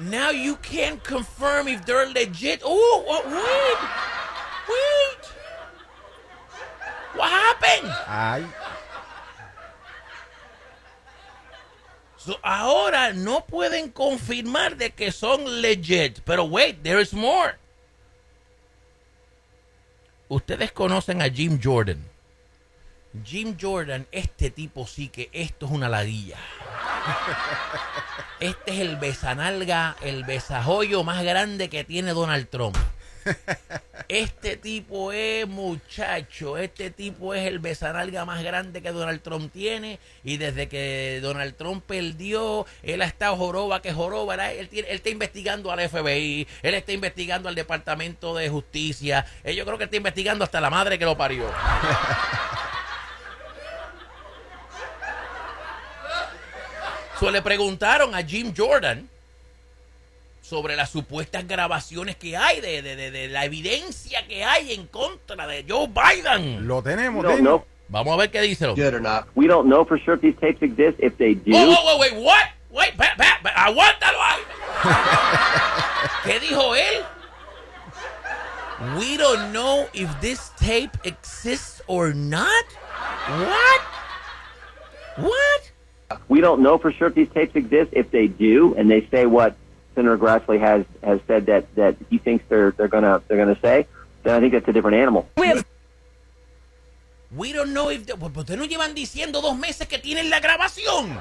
Now 0.00 0.32
you 0.32 0.56
can't 0.56 1.02
confirm 1.04 1.68
if 1.68 1.84
they're 1.84 2.12
legit. 2.12 2.60
Oh, 2.64 3.04
oh, 3.06 3.22
wait. 3.24 3.78
Wait. 4.68 5.24
What 7.14 7.30
happened? 7.30 7.92
ay. 8.08 8.67
Ahora 12.42 13.12
no 13.12 13.44
pueden 13.44 13.90
confirmar 13.90 14.76
de 14.76 14.90
que 14.90 15.12
son 15.12 15.60
legit. 15.62 16.20
Pero 16.24 16.44
wait, 16.44 16.82
there 16.82 17.00
is 17.00 17.14
more. 17.14 17.54
Ustedes 20.28 20.72
conocen 20.72 21.22
a 21.22 21.30
Jim 21.30 21.58
Jordan. 21.62 22.04
Jim 23.24 23.56
Jordan, 23.58 24.06
este 24.12 24.50
tipo 24.50 24.86
sí 24.86 25.08
que 25.08 25.30
esto 25.32 25.66
es 25.66 25.72
una 25.72 25.88
ladilla. 25.88 26.36
Este 28.40 28.70
es 28.70 28.78
el 28.78 28.94
besanalga, 28.98 29.96
el 30.00 30.22
besajoyo 30.22 31.02
más 31.02 31.24
grande 31.24 31.68
que 31.68 31.82
tiene 31.82 32.12
Donald 32.12 32.48
Trump. 32.48 32.76
Este 34.08 34.56
tipo 34.56 35.12
es 35.12 35.46
muchacho, 35.46 36.56
este 36.56 36.90
tipo 36.90 37.34
es 37.34 37.46
el 37.46 37.58
besanalga 37.58 38.24
más 38.24 38.42
grande 38.42 38.80
que 38.80 38.90
Donald 38.90 39.20
Trump 39.20 39.52
tiene 39.52 39.98
y 40.24 40.38
desde 40.38 40.66
que 40.66 41.18
Donald 41.20 41.56
Trump 41.56 41.84
perdió, 41.86 42.64
él 42.82 43.02
ha 43.02 43.04
estado 43.04 43.36
joroba 43.36 43.82
que 43.82 43.92
joroba, 43.92 44.34
él, 44.50 44.68
él 44.72 44.86
está 44.88 45.10
investigando 45.10 45.70
al 45.70 45.86
FBI, 45.86 46.46
él 46.62 46.74
está 46.74 46.92
investigando 46.92 47.50
al 47.50 47.54
Departamento 47.54 48.34
de 48.34 48.48
Justicia, 48.48 49.26
eh, 49.44 49.54
yo 49.54 49.66
creo 49.66 49.76
que 49.76 49.84
está 49.84 49.96
investigando 49.96 50.42
hasta 50.42 50.60
la 50.60 50.70
madre 50.70 50.98
que 50.98 51.04
lo 51.04 51.16
parió. 51.16 51.44
So, 57.18 57.32
le 57.32 57.42
preguntaron 57.42 58.14
a 58.14 58.22
Jim 58.22 58.54
Jordan 58.56 59.08
sobre 60.48 60.76
las 60.76 60.88
supuestas 60.90 61.46
grabaciones 61.46 62.16
que 62.16 62.36
hay, 62.36 62.60
de, 62.60 62.80
de- 62.80 62.96
de- 62.96 63.10
de 63.10 63.28
la 63.28 63.44
evidencia 63.44 64.26
que 64.26 64.44
hay 64.44 64.72
en 64.72 64.86
contra 64.86 65.46
de 65.46 65.64
Joe 65.68 65.88
Biden. 65.88 66.66
Lo 66.66 66.82
tenemos, 66.82 67.22
We 67.22 67.28
don't 67.28 67.38
dilo. 67.40 67.50
know. 67.58 67.64
Vamos 67.90 68.14
a 68.14 68.16
ver 68.16 68.30
qué 68.30 68.40
dice. 68.40 68.66
Legit 68.66 68.94
or 68.94 69.00
not. 69.00 69.26
We 69.34 69.46
don't 69.46 69.66
know 69.68 69.84
for 69.84 69.98
sure 69.98 70.14
if 70.14 70.20
these 70.22 70.36
tapes 70.40 70.62
exist. 70.62 70.98
If 71.00 71.16
they 71.18 71.34
do, 71.34 71.52
Whoa, 71.52 71.66
whoa, 71.66 71.84
whoa, 71.84 71.98
wait, 71.98 72.14
what? 72.14 72.48
Wait, 72.70 72.96
pa, 72.96 73.14
pa, 73.16 73.40
pa, 73.42 73.50
aguántalo 73.50 74.18
ahí. 74.22 74.40
¿Qué 76.24 76.40
dijo 76.40 76.74
él? 76.76 77.04
We 78.98 79.16
don't 79.16 79.52
know 79.52 79.88
if 79.92 80.08
this 80.20 80.50
tape 80.58 80.90
exists 81.04 81.82
or 81.88 82.14
not. 82.14 82.64
What? 83.28 83.80
What? 85.16 86.20
we 86.28 86.40
don't 86.40 86.62
know 86.62 86.78
for 86.78 86.90
sure 86.92 87.08
if 87.08 87.14
these 87.14 87.28
tapes 87.34 87.56
exist. 87.56 87.90
If 87.92 88.10
they 88.12 88.28
do, 88.28 88.74
and 88.78 88.90
they 88.90 89.06
say 89.10 89.26
what 89.26 89.54
Senator 89.98 90.16
Grassley 90.16 90.60
has 90.60 90.84
has 91.02 91.18
said 91.26 91.46
that 91.46 91.64
that 91.74 91.96
he 92.08 92.18
thinks 92.18 92.44
they're 92.48 92.70
they're 92.76 92.86
gonna 92.86 93.20
they're 93.26 93.36
gonna 93.36 93.58
say, 93.60 93.86
then 94.22 94.34
I 94.36 94.38
think 94.40 94.52
that's 94.52 94.68
a 94.68 94.72
different 94.72 94.96
animal. 94.96 95.26
We 97.36 97.52
don't 97.52 97.74
know 97.74 97.90
if... 97.90 98.06
the- 98.06 98.16
Pues 98.16 98.32
ustedes 98.36 98.58
no 98.58 98.64
llevan 98.64 98.94
diciendo 98.94 99.42
dos 99.42 99.56
meses 99.58 99.86
que 99.88 99.98
tienen 99.98 100.30
la 100.30 100.38
grabación. 100.40 101.20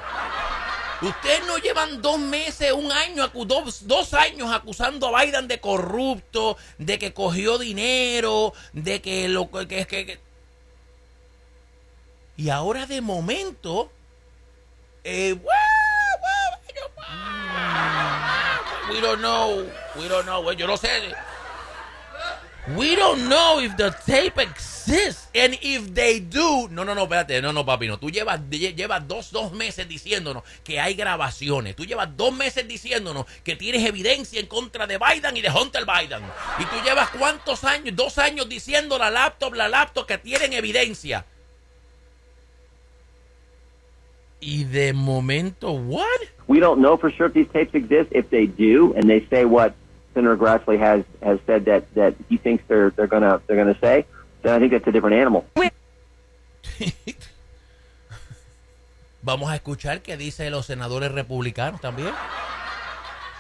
Ustedes 1.02 1.42
no 1.48 1.58
llevan 1.58 2.02
dos 2.02 2.18
meses, 2.20 2.72
un 2.72 2.92
año, 2.92 3.28
dos, 3.46 3.86
dos 3.88 4.14
años 4.14 4.50
acusando 4.54 5.08
a 5.14 5.22
Biden 5.26 5.48
de 5.50 5.60
corrupto, 5.60 6.56
de 6.78 6.98
que 6.98 7.14
cogió 7.14 7.58
dinero, 7.58 8.54
de 8.74 9.02
que 9.02 9.28
lo 9.28 9.50
que, 9.52 9.86
que, 9.86 10.06
que- 10.06 10.20
Y 12.38 12.50
ahora 12.50 12.86
de 12.86 13.02
momento... 13.02 13.92
Eh, 15.04 15.36
we 18.92 19.02
don't 19.02 19.20
know, 19.22 19.66
we 19.96 20.08
don't 20.08 20.26
know, 20.26 20.52
yo 20.54 20.68
no 20.68 20.78
sé. 20.78 20.90
We 22.76 22.98
don't 22.98 23.30
know 23.30 23.62
if 23.62 23.78
the 23.78 23.92
tape 24.06 24.38
exists. 24.42 25.30
And 25.34 25.58
if 25.62 25.94
they 25.94 26.20
do. 26.20 26.68
No, 26.70 26.84
no, 26.84 26.94
no, 26.94 27.04
espérate. 27.04 27.42
No, 27.42 27.54
no, 27.54 27.66
papi, 27.66 27.88
no. 27.88 27.98
Tú 27.98 28.10
llevas, 28.10 28.42
lle- 28.50 28.76
llevas 28.76 29.08
dos, 29.08 29.32
dos 29.32 29.54
meses 29.54 29.88
diciéndonos 29.88 30.44
que 30.66 30.78
hay 30.78 30.94
grabaciones. 30.94 31.78
Tú 31.78 31.86
llevas 31.86 32.10
dos 32.18 32.34
meses 32.34 32.68
diciéndonos 32.68 33.26
que 33.46 33.56
tienes 33.56 33.86
evidencia 33.86 34.42
en 34.42 34.48
contra 34.48 34.86
de 34.86 34.98
Biden 34.98 35.38
y 35.38 35.42
de 35.42 35.50
Hunter 35.50 35.86
Biden. 35.86 36.22
Y 36.60 36.66
tú 36.66 36.76
llevas 36.84 37.10
cuántos 37.12 37.64
años, 37.64 37.96
dos 37.96 38.18
años 38.18 38.50
diciendo 38.50 38.98
la 38.98 39.10
laptop, 39.12 39.54
la 39.54 39.70
laptop 39.70 40.06
que 40.06 40.18
tienen 40.18 40.52
evidencia. 40.52 41.26
Y 44.40 44.64
de 44.66 44.94
momento, 44.94 45.72
¿what? 45.72 46.06
We 46.48 46.60
don't 46.60 46.80
know 46.82 46.98
for 46.98 47.12
sure 47.12 47.28
if 47.28 47.34
these 47.34 47.48
tapes 47.52 47.74
exist. 47.74 48.12
If 48.12 48.30
they 48.30 48.46
do, 48.46 48.94
and 48.96 49.10
they 49.10 49.26
say 49.30 49.46
what 49.46 49.74
Senator 50.14 50.38
Grassley 50.38 50.80
has 50.80 51.04
has 51.22 51.40
said 51.46 51.66
that 51.66 51.94
that 51.96 52.16
he 52.30 52.38
thinks 52.38 52.64
they're 52.68 52.92
they're 52.92 53.08
gonna 53.08 53.42
they're 53.48 53.58
gonna 53.58 53.78
say, 53.80 54.06
then 54.44 54.54
I 54.54 54.60
think 54.60 54.72
that's 54.72 54.88
a 54.88 54.92
different 54.92 55.16
animal. 55.18 55.46
Vamos 59.24 59.50
a 59.50 59.56
escuchar 59.56 60.02
qué 60.02 60.16
dicen 60.16 60.52
los 60.52 60.68
senadores 60.68 61.12
republicanos 61.12 61.82
también. 61.82 62.14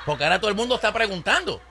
Porque 0.05 0.23
ahora 0.23 0.39
todo 0.39 0.49
el 0.49 0.57
mundo 0.57 0.75
está 0.75 0.91
preguntando. 0.91 1.61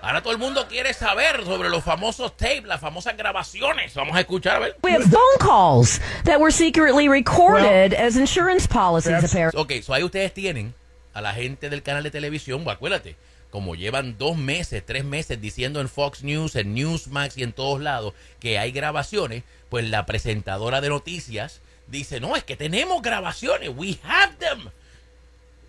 Ahora 0.00 0.22
todo 0.22 0.32
el 0.32 0.38
mundo 0.38 0.66
quiere 0.68 0.94
saber 0.94 1.44
sobre 1.44 1.68
los 1.68 1.82
famosos 1.82 2.36
tapes, 2.36 2.64
las 2.64 2.80
famosas 2.80 3.16
grabaciones. 3.16 3.94
Vamos 3.94 4.16
a 4.16 4.20
escuchar 4.20 4.56
a 4.56 4.58
ver. 4.60 4.76
We 4.82 4.92
have 4.92 5.04
phone 5.04 5.38
calls 5.40 6.00
that 6.24 6.38
were 6.38 6.52
secretly 6.52 7.08
recorded 7.08 7.94
as 7.94 8.16
insurance 8.16 8.68
policies, 8.68 9.24
apparently. 9.24 9.60
Ok, 9.60 9.82
so 9.82 9.92
ahí 9.92 10.04
ustedes 10.04 10.32
tienen 10.32 10.74
a 11.14 11.20
la 11.20 11.34
gente 11.34 11.68
del 11.68 11.82
canal 11.82 12.04
de 12.04 12.12
televisión, 12.12 12.64
acuérdate, 12.68 13.16
como 13.50 13.74
llevan 13.74 14.18
dos 14.18 14.36
meses, 14.36 14.84
tres 14.86 15.04
meses 15.04 15.40
diciendo 15.40 15.80
en 15.80 15.88
Fox 15.88 16.22
News, 16.22 16.54
en 16.54 16.74
Newsmax 16.74 17.36
y 17.36 17.42
en 17.42 17.52
todos 17.52 17.80
lados 17.80 18.14
que 18.38 18.58
hay 18.58 18.70
grabaciones, 18.72 19.42
pues 19.68 19.88
la 19.88 20.06
presentadora 20.06 20.80
de 20.80 20.90
noticias 20.90 21.60
dice, 21.88 22.20
no, 22.20 22.36
es 22.36 22.44
que 22.44 22.56
tenemos 22.56 23.02
grabaciones, 23.02 23.70
we 23.74 23.98
have 24.04 24.34
them. 24.38 24.70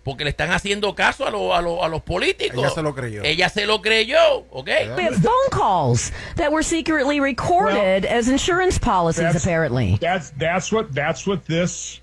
Porque 0.02 0.24
le 0.24 0.30
están 0.30 0.50
haciendo 0.50 0.94
caso 0.94 1.26
a, 1.26 1.30
lo- 1.30 1.54
a, 1.54 1.60
lo- 1.60 1.84
a 1.84 1.88
los 1.88 2.02
políticos. 2.02 2.58
Ella 2.58 2.70
se 2.70 2.82
lo 2.82 2.94
creyó. 2.94 3.22
Ella 3.22 3.48
se 3.50 3.66
lo 3.66 3.82
creyó, 3.82 4.46
¿ok? 4.50 4.66
We 4.96 5.04
have 5.04 5.16
phone 5.16 5.50
calls 5.50 6.10
that 6.36 6.50
were 6.50 6.62
secretly 6.62 7.20
recorded 7.20 8.06
as 8.06 8.28
insurance 8.28 8.78
policies, 8.78 9.22
That's- 9.24 9.44
apparently. 9.44 9.98
That's 10.00 10.30
that's 10.38 10.72
what 10.72 10.94
that's 10.94 11.26
what 11.26 11.44
this 11.46 12.00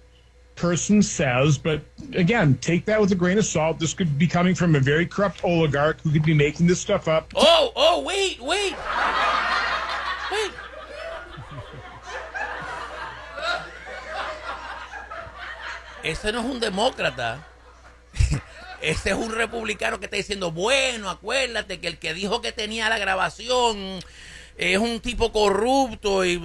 person 0.55 1.01
says. 1.01 1.57
But 1.57 1.81
again, 2.15 2.57
take 2.61 2.85
that 2.85 2.99
with 3.01 3.11
a 3.11 3.15
grain 3.15 3.37
of 3.39 3.45
salt. 3.45 3.79
This 3.79 3.93
could 3.95 4.17
be 4.17 4.27
coming 4.27 4.53
from 4.55 4.75
a 4.75 4.79
very 4.79 5.05
corrupt 5.07 5.43
oligarch 5.43 5.99
who 6.01 6.11
could 6.11 6.23
be 6.25 6.33
making 6.35 6.67
this 6.67 6.79
stuff 6.79 7.07
up. 7.07 7.31
Oh, 7.35 7.71
oh, 7.75 8.01
wait, 8.01 8.39
wait. 8.41 8.75
Wait. 10.31 10.51
Ese 16.03 16.31
no 16.31 16.39
es 16.39 16.45
un 16.45 16.59
demócrata. 16.59 17.39
Ese 18.87 19.09
es 19.09 19.15
un 19.17 19.33
republicano 19.33 19.99
que 19.99 20.05
está 20.05 20.15
diciendo, 20.15 20.49
bueno, 20.49 21.09
acuérdate 21.09 21.81
que 21.81 21.87
el 21.87 21.97
que 21.97 22.13
dijo 22.13 22.41
que 22.41 22.53
tenía 22.53 22.87
la 22.87 22.97
grabación 22.97 23.99
es 24.57 24.77
un 24.77 25.01
tipo 25.01 25.33
corrupto 25.33 26.23
y, 26.23 26.41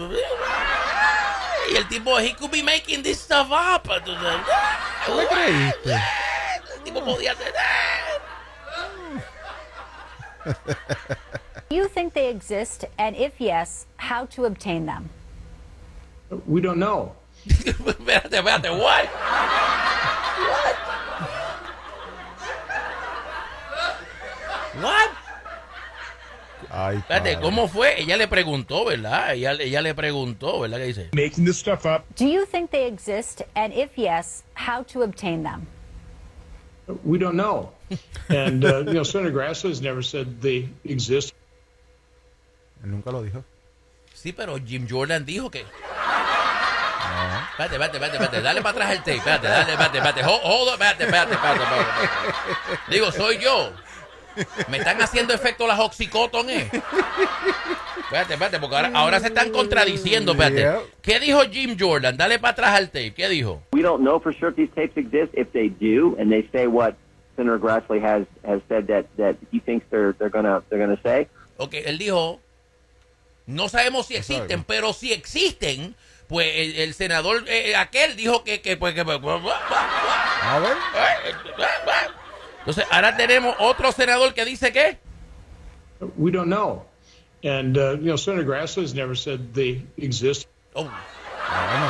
y 1.72 1.76
el 1.76 1.86
tipo, 1.86 2.18
he 2.18 2.34
could 2.34 2.50
be 2.50 2.64
making 2.64 3.00
this 3.04 3.20
stuff 3.20 3.48
up. 3.52 3.84
¿Qué 3.84 5.26
creíste? 5.30 6.02
El 6.74 6.82
tipo 6.82 7.04
podía 7.04 7.36
tener. 7.36 7.52
Do 11.70 11.76
you 11.76 11.86
think 11.86 12.12
they 12.12 12.28
exist? 12.28 12.86
And 12.98 13.14
if 13.14 13.40
yes, 13.40 13.86
how 13.98 14.26
to 14.34 14.46
obtain 14.46 14.86
them? 14.86 15.10
We 16.48 16.60
don't 16.60 16.80
know. 16.80 17.14
espérate, 17.46 18.34
espérate, 18.34 18.70
what? 18.76 19.06
What? 20.42 20.91
What? 24.80 25.10
Ay, 26.70 26.96
Espérate. 26.98 27.38
¿cómo 27.40 27.68
fue? 27.68 28.00
Ella 28.00 28.16
le 28.16 28.28
preguntó, 28.28 28.84
¿verdad? 28.84 29.34
Ella, 29.34 29.52
ella 29.52 29.82
le 29.82 29.94
preguntó, 29.94 30.60
¿verdad? 30.60 30.78
¿Qué 30.78 30.84
dice? 30.84 31.10
Making 31.12 31.44
this 31.44 31.58
stuff 31.58 31.84
up. 31.84 32.04
Do 32.16 32.24
you 32.24 32.46
think 32.46 32.70
they 32.70 32.86
exist? 32.86 33.42
And 33.54 33.74
if 33.74 33.90
yes, 33.96 34.44
how 34.54 34.82
to 34.84 35.02
obtain 35.02 35.42
them? 35.42 35.66
We 37.04 37.18
don't 37.18 37.36
know. 37.36 37.72
And, 38.28 38.64
uh, 38.64 38.78
you 38.86 38.94
know, 38.94 39.02
Senator 39.02 39.30
Grassley 39.30 39.70
has 39.70 39.82
never 39.82 40.02
said 40.02 40.40
they 40.40 40.68
exist. 40.84 41.34
Él 42.82 42.90
nunca 42.90 43.10
lo 43.10 43.22
dijo. 43.22 43.44
Sí, 44.14 44.32
pero 44.32 44.58
Jim 44.58 44.86
Jordan 44.88 45.24
dijo 45.26 45.50
que. 45.50 45.64
Espérate, 47.52 47.74
espérate, 47.74 47.96
espérate, 47.98 48.16
espérate. 48.16 48.40
Dale 48.42 48.62
para 48.62 48.70
atrás 48.70 48.90
el 48.92 48.98
tape. 48.98 49.16
Espérate, 49.16 49.46
dale, 49.46 49.72
espérate, 49.72 49.98
espérate. 49.98 50.22
Hold, 50.24 50.40
hold 50.42 50.68
espérate, 50.72 51.04
espérate, 51.04 51.34
espérate, 51.34 51.62
espérate. 51.62 52.80
Digo, 52.88 53.12
soy 53.12 53.38
yo. 53.38 53.72
Me 54.68 54.78
están 54.78 55.00
haciendo 55.00 55.34
efecto 55.34 55.66
las 55.66 55.78
oxicoton, 55.78 56.48
eh. 56.50 56.70
Espérate, 58.04 58.34
espérate, 58.34 58.58
porque 58.58 58.76
ahora, 58.76 58.90
ahora 58.94 59.20
se 59.20 59.28
están 59.28 59.50
contradiciendo, 59.50 60.32
espérate. 60.32 60.60
Yeah. 60.60 60.80
¿Qué 61.00 61.20
dijo 61.20 61.40
Jim 61.50 61.76
Jordan? 61.78 62.16
Dale 62.16 62.38
para 62.38 62.52
atrás 62.52 62.70
al 62.74 62.86
tape. 62.88 63.14
¿Qué 63.14 63.28
dijo? 63.28 63.62
We 63.72 63.82
don't 63.82 64.02
know 64.02 64.20
for 64.20 64.34
sure 64.34 64.50
if 64.50 64.56
these 64.56 64.70
tapes 64.74 64.96
exist. 64.96 65.32
If 65.34 65.50
they 65.52 65.68
do, 65.68 66.16
and 66.18 66.30
they 66.30 66.48
say 66.52 66.66
what 66.66 66.94
Senator 67.36 67.58
Grassley 67.58 68.00
has 68.02 68.26
has 68.46 68.60
said 68.68 68.86
that 68.88 69.06
that 69.16 69.36
he 69.50 69.60
thinks 69.60 69.86
they're 69.90 70.12
they're 70.18 70.30
gonna 70.30 70.62
they're 70.68 70.78
gonna 70.84 71.00
say, 71.02 71.28
Ok, 71.56 71.74
él 71.86 71.98
dijo, 71.98 72.40
no 73.46 73.68
sabemos 73.68 74.06
si 74.06 74.16
existen, 74.16 74.48
sabemos. 74.48 74.66
pero 74.66 74.92
si 74.92 75.12
existen, 75.12 75.94
pues 76.28 76.48
el, 76.54 76.76
el 76.76 76.94
senador 76.94 77.44
eh, 77.48 77.74
aquel 77.76 78.16
dijo 78.16 78.44
que, 78.44 78.60
que, 78.60 78.76
pues, 78.76 78.94
que, 78.94 79.04
pues, 79.04 79.18
A 79.20 80.58
ver. 80.58 80.76
Entonces, 82.62 82.84
ahora 82.92 83.16
tenemos 83.16 83.56
otro 83.58 83.90
senador 83.90 84.34
que 84.34 84.44
dice 84.44 84.72
que... 84.72 84.96
We 86.16 86.30
don't 86.30 86.46
know. 86.48 86.84
And, 87.44 87.76
uh, 87.76 87.96
you 87.98 88.06
know, 88.06 88.16
Senator 88.16 88.44
Grassley 88.44 88.84
has 88.84 88.94
never 88.94 89.16
said 89.16 89.52
they 89.52 89.82
exist. 89.96 90.46
Oh, 90.74 90.84
No, 90.84 90.90
no 90.90 90.96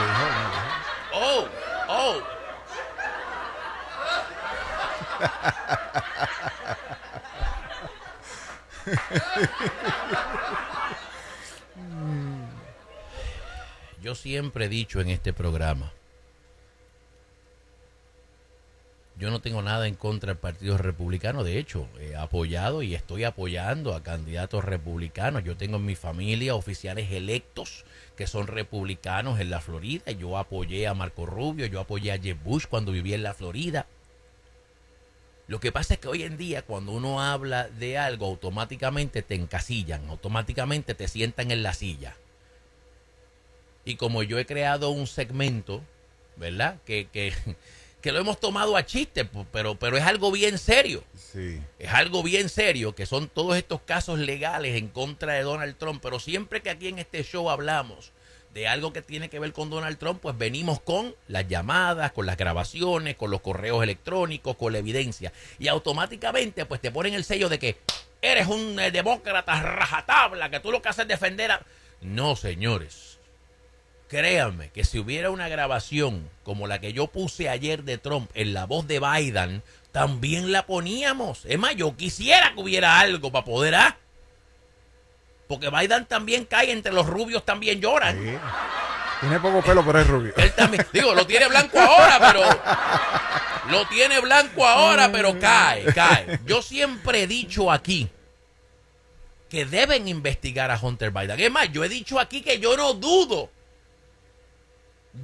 dijo, 0.06 0.24
no 0.24 0.48
dijo. 0.48 0.62
oh, 1.14 1.46
oh. 1.88 2.22
Yo 14.02 14.14
siempre 14.14 14.66
he 14.66 14.68
dicho 14.68 15.00
en 15.00 15.08
este 15.10 15.32
programa, 15.32 15.92
yo 19.22 19.30
no 19.30 19.40
tengo 19.40 19.62
nada 19.62 19.86
en 19.86 19.94
contra 19.94 20.32
del 20.32 20.36
Partido 20.36 20.76
Republicano, 20.76 21.44
de 21.44 21.56
hecho, 21.60 21.88
he 22.00 22.16
apoyado 22.16 22.82
y 22.82 22.96
estoy 22.96 23.22
apoyando 23.22 23.94
a 23.94 24.02
candidatos 24.02 24.64
republicanos. 24.64 25.44
Yo 25.44 25.56
tengo 25.56 25.76
en 25.76 25.86
mi 25.86 25.94
familia 25.94 26.56
oficiales 26.56 27.12
electos 27.12 27.84
que 28.16 28.26
son 28.26 28.48
republicanos 28.48 29.38
en 29.38 29.48
la 29.48 29.60
Florida. 29.60 30.10
Yo 30.10 30.38
apoyé 30.38 30.88
a 30.88 30.94
Marco 30.94 31.24
Rubio, 31.24 31.66
yo 31.66 31.78
apoyé 31.78 32.10
a 32.10 32.18
Jeb 32.18 32.36
Bush 32.42 32.66
cuando 32.66 32.90
vivía 32.90 33.14
en 33.14 33.22
la 33.22 33.32
Florida. 33.32 33.86
Lo 35.46 35.60
que 35.60 35.70
pasa 35.70 35.94
es 35.94 36.00
que 36.00 36.08
hoy 36.08 36.24
en 36.24 36.36
día 36.36 36.62
cuando 36.62 36.90
uno 36.90 37.22
habla 37.22 37.68
de 37.68 37.98
algo, 37.98 38.26
automáticamente 38.26 39.22
te 39.22 39.36
encasillan, 39.36 40.08
automáticamente 40.10 40.96
te 40.96 41.06
sientan 41.06 41.52
en 41.52 41.62
la 41.62 41.74
silla. 41.74 42.16
Y 43.84 43.94
como 43.94 44.24
yo 44.24 44.40
he 44.40 44.46
creado 44.46 44.90
un 44.90 45.06
segmento, 45.06 45.80
¿verdad? 46.36 46.80
Que, 46.84 47.06
que, 47.06 47.32
que 48.02 48.12
lo 48.12 48.18
hemos 48.18 48.40
tomado 48.40 48.76
a 48.76 48.84
chiste, 48.84 49.24
pero, 49.52 49.76
pero 49.76 49.96
es 49.96 50.02
algo 50.02 50.32
bien 50.32 50.58
serio. 50.58 51.04
Sí. 51.16 51.62
Es 51.78 51.90
algo 51.92 52.22
bien 52.22 52.48
serio, 52.48 52.94
que 52.94 53.06
son 53.06 53.28
todos 53.28 53.56
estos 53.56 53.80
casos 53.80 54.18
legales 54.18 54.76
en 54.76 54.88
contra 54.88 55.34
de 55.34 55.42
Donald 55.42 55.76
Trump. 55.78 56.02
Pero 56.02 56.18
siempre 56.18 56.60
que 56.60 56.70
aquí 56.70 56.88
en 56.88 56.98
este 56.98 57.22
show 57.22 57.48
hablamos 57.48 58.12
de 58.52 58.68
algo 58.68 58.92
que 58.92 59.02
tiene 59.02 59.30
que 59.30 59.38
ver 59.38 59.52
con 59.52 59.70
Donald 59.70 59.98
Trump, 59.98 60.20
pues 60.20 60.36
venimos 60.36 60.80
con 60.80 61.14
las 61.28 61.46
llamadas, 61.48 62.12
con 62.12 62.26
las 62.26 62.36
grabaciones, 62.36 63.16
con 63.16 63.30
los 63.30 63.40
correos 63.40 63.82
electrónicos, 63.82 64.56
con 64.56 64.72
la 64.72 64.80
evidencia. 64.80 65.32
Y 65.60 65.68
automáticamente 65.68 66.66
pues 66.66 66.80
te 66.80 66.90
ponen 66.90 67.14
el 67.14 67.24
sello 67.24 67.48
de 67.48 67.60
que 67.60 67.78
eres 68.20 68.48
un 68.48 68.78
eh, 68.80 68.90
demócrata 68.90 69.62
rajatabla, 69.62 70.50
que 70.50 70.60
tú 70.60 70.72
lo 70.72 70.82
que 70.82 70.88
haces 70.88 71.02
es 71.02 71.08
defender 71.08 71.52
a... 71.52 71.64
No, 72.00 72.34
señores. 72.34 73.11
Créanme 74.12 74.68
que 74.68 74.84
si 74.84 74.98
hubiera 74.98 75.30
una 75.30 75.48
grabación 75.48 76.28
como 76.44 76.66
la 76.66 76.82
que 76.82 76.92
yo 76.92 77.06
puse 77.06 77.48
ayer 77.48 77.82
de 77.82 77.96
Trump 77.96 78.30
en 78.34 78.52
la 78.52 78.66
voz 78.66 78.86
de 78.86 79.00
Biden, 79.00 79.62
también 79.90 80.52
la 80.52 80.66
poníamos. 80.66 81.46
Es 81.46 81.58
más, 81.58 81.74
yo 81.76 81.96
quisiera 81.96 82.52
que 82.52 82.60
hubiera 82.60 83.00
algo 83.00 83.32
para 83.32 83.46
poder, 83.46 83.74
¿ah? 83.74 83.96
Porque 85.48 85.70
Biden 85.70 86.04
también 86.04 86.44
cae 86.44 86.72
entre 86.72 86.92
los 86.92 87.06
rubios, 87.06 87.46
también 87.46 87.80
lloran. 87.80 88.22
Sí. 88.22 88.38
Tiene 89.20 89.40
poco 89.40 89.62
pelo, 89.62 89.82
pero 89.82 90.00
es 90.00 90.06
rubio. 90.06 90.34
Él 90.36 90.52
también, 90.52 90.86
digo, 90.92 91.14
lo 91.14 91.26
tiene 91.26 91.48
blanco 91.48 91.80
ahora, 91.80 92.18
pero. 92.20 93.70
Lo 93.70 93.88
tiene 93.88 94.20
blanco 94.20 94.66
ahora, 94.66 95.10
pero 95.10 95.40
cae, 95.40 95.86
cae. 95.94 96.38
Yo 96.44 96.60
siempre 96.60 97.22
he 97.22 97.26
dicho 97.26 97.72
aquí 97.72 98.10
que 99.48 99.64
deben 99.64 100.06
investigar 100.06 100.70
a 100.70 100.78
Hunter 100.78 101.12
Biden. 101.12 101.40
Es 101.40 101.50
más, 101.50 101.72
yo 101.72 101.82
he 101.82 101.88
dicho 101.88 102.20
aquí 102.20 102.42
que 102.42 102.60
yo 102.60 102.76
no 102.76 102.92
dudo. 102.92 103.48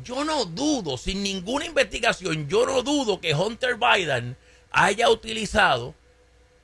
Yo 0.04 0.24
no 0.24 0.44
dudo, 0.44 0.98
sin 0.98 1.22
ninguna 1.22 1.64
investigación, 1.64 2.46
yo 2.46 2.66
no 2.66 2.82
dudo 2.82 3.20
que 3.20 3.34
Hunter 3.34 3.76
Biden 3.76 4.36
haya 4.70 5.08
utilizado 5.08 5.94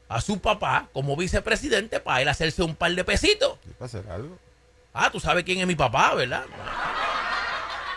a 0.09 0.21
su 0.21 0.39
papá 0.39 0.89
como 0.93 1.17
vicepresidente 1.17 2.01
para 2.01 2.21
él 2.21 2.29
hacerse 2.29 2.63
un 2.63 2.77
par 2.77 2.93
de 2.93 3.03
pesitos. 3.03 3.59
¿Qué 3.65 3.71
para 3.71 3.87
hacer 3.87 4.05
algo? 4.11 4.39
Ah, 4.93 5.11
tú 5.11 5.19
sabes 5.21 5.43
quién 5.45 5.59
es 5.59 5.67
mi 5.67 5.75
papá, 5.75 6.15
¿verdad? 6.15 6.45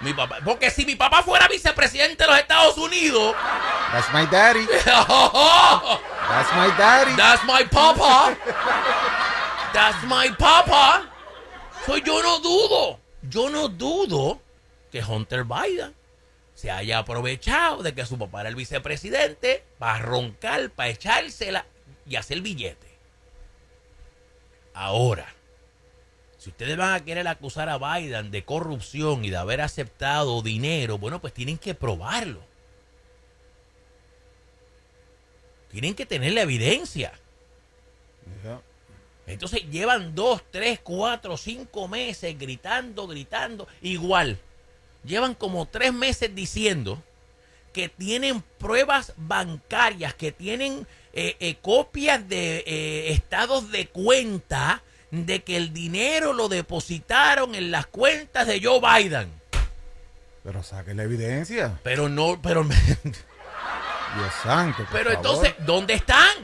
Mi 0.01 0.13
papá. 0.13 0.37
Porque 0.45 0.71
si 0.71 0.85
mi 0.85 0.95
papá 0.95 1.23
fuera 1.23 1.47
vicepresidente 1.47 2.23
de 2.23 2.29
los 2.29 2.39
Estados 2.39 2.77
Unidos. 2.77 3.35
That's 3.91 4.13
my 4.13 4.25
daddy. 4.25 4.65
That's 6.27 6.55
my 6.55 6.67
daddy. 6.77 7.15
That's 7.15 7.43
my 7.45 7.63
papa. 7.69 8.37
That's 9.73 10.03
my 10.07 10.29
papa. 10.37 11.09
So 11.85 11.97
yo 11.97 12.21
no 12.23 12.39
dudo. 12.39 12.99
Yo 13.29 13.49
no 13.49 13.67
dudo 13.67 14.39
que 14.97 15.03
Hunter 15.03 15.43
Biden 15.43 15.93
se 16.55 16.71
haya 16.71 16.97
aprovechado 16.97 17.83
de 17.83 17.93
que 17.93 18.05
su 18.05 18.17
papá 18.17 18.41
era 18.41 18.49
el 18.49 18.55
vicepresidente 18.55 19.63
para 19.77 19.99
roncar, 19.99 20.71
para 20.71 20.89
echársela 20.89 21.67
y 22.07 22.15
hacer 22.15 22.41
billete. 22.41 22.87
Ahora, 24.73 25.27
si 26.39 26.49
ustedes 26.49 26.75
van 26.77 26.95
a 26.95 27.05
querer 27.05 27.27
acusar 27.27 27.69
a 27.69 27.77
Biden 27.77 28.31
de 28.31 28.43
corrupción 28.43 29.23
y 29.23 29.29
de 29.29 29.37
haber 29.37 29.61
aceptado 29.61 30.41
dinero, 30.41 30.97
bueno, 30.97 31.21
pues 31.21 31.31
tienen 31.31 31.59
que 31.59 31.75
probarlo. 31.75 32.41
Tienen 35.69 35.93
que 35.93 36.07
tener 36.07 36.33
la 36.33 36.41
evidencia. 36.41 37.13
Entonces 39.27 39.69
llevan 39.69 40.15
dos, 40.15 40.41
tres, 40.49 40.79
cuatro, 40.79 41.37
cinco 41.37 41.87
meses 41.87 42.35
gritando, 42.39 43.05
gritando. 43.05 43.67
Igual, 43.81 44.39
llevan 45.07 45.33
como 45.33 45.65
tres 45.65 45.93
meses 45.93 46.35
diciendo 46.35 47.01
que 47.73 47.89
tienen 47.89 48.41
pruebas 48.57 49.13
bancarias, 49.17 50.13
que 50.13 50.31
tienen 50.31 50.87
eh, 51.13 51.35
eh, 51.39 51.55
copias 51.61 52.27
de 52.27 52.63
eh, 52.65 53.11
estados 53.11 53.71
de 53.71 53.87
cuenta 53.87 54.83
de 55.11 55.43
que 55.43 55.57
el 55.57 55.73
dinero 55.73 56.33
lo 56.33 56.49
depositaron 56.49 57.55
en 57.55 57.71
las 57.71 57.87
cuentas 57.87 58.47
de 58.47 58.61
Joe 58.61 58.79
Biden. 58.79 59.31
Pero 60.43 60.63
saque 60.63 60.93
la 60.93 61.03
evidencia. 61.03 61.79
Pero 61.83 62.09
no, 62.09 62.41
pero, 62.41 62.63
Dios 62.63 64.33
santo. 64.43 64.83
por 64.83 64.91
pero 64.91 65.11
favor. 65.11 65.25
entonces, 65.25 65.55
¿dónde 65.65 65.93
están? 65.93 66.35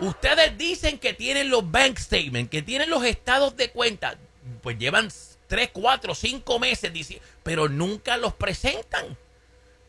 Ustedes 0.00 0.58
dicen 0.58 0.98
que 0.98 1.14
tienen 1.14 1.48
los 1.48 1.70
bank 1.70 1.98
statements, 1.98 2.50
que 2.50 2.62
tienen 2.62 2.90
los 2.90 3.04
estados 3.04 3.56
de 3.56 3.70
cuenta. 3.70 4.16
Pues 4.62 4.78
llevan 4.78 5.10
3, 5.48 5.70
4, 5.72 6.14
5 6.14 6.58
meses 6.58 6.92
pero 7.42 7.68
nunca 7.68 8.16
los 8.16 8.34
presentan. 8.34 9.16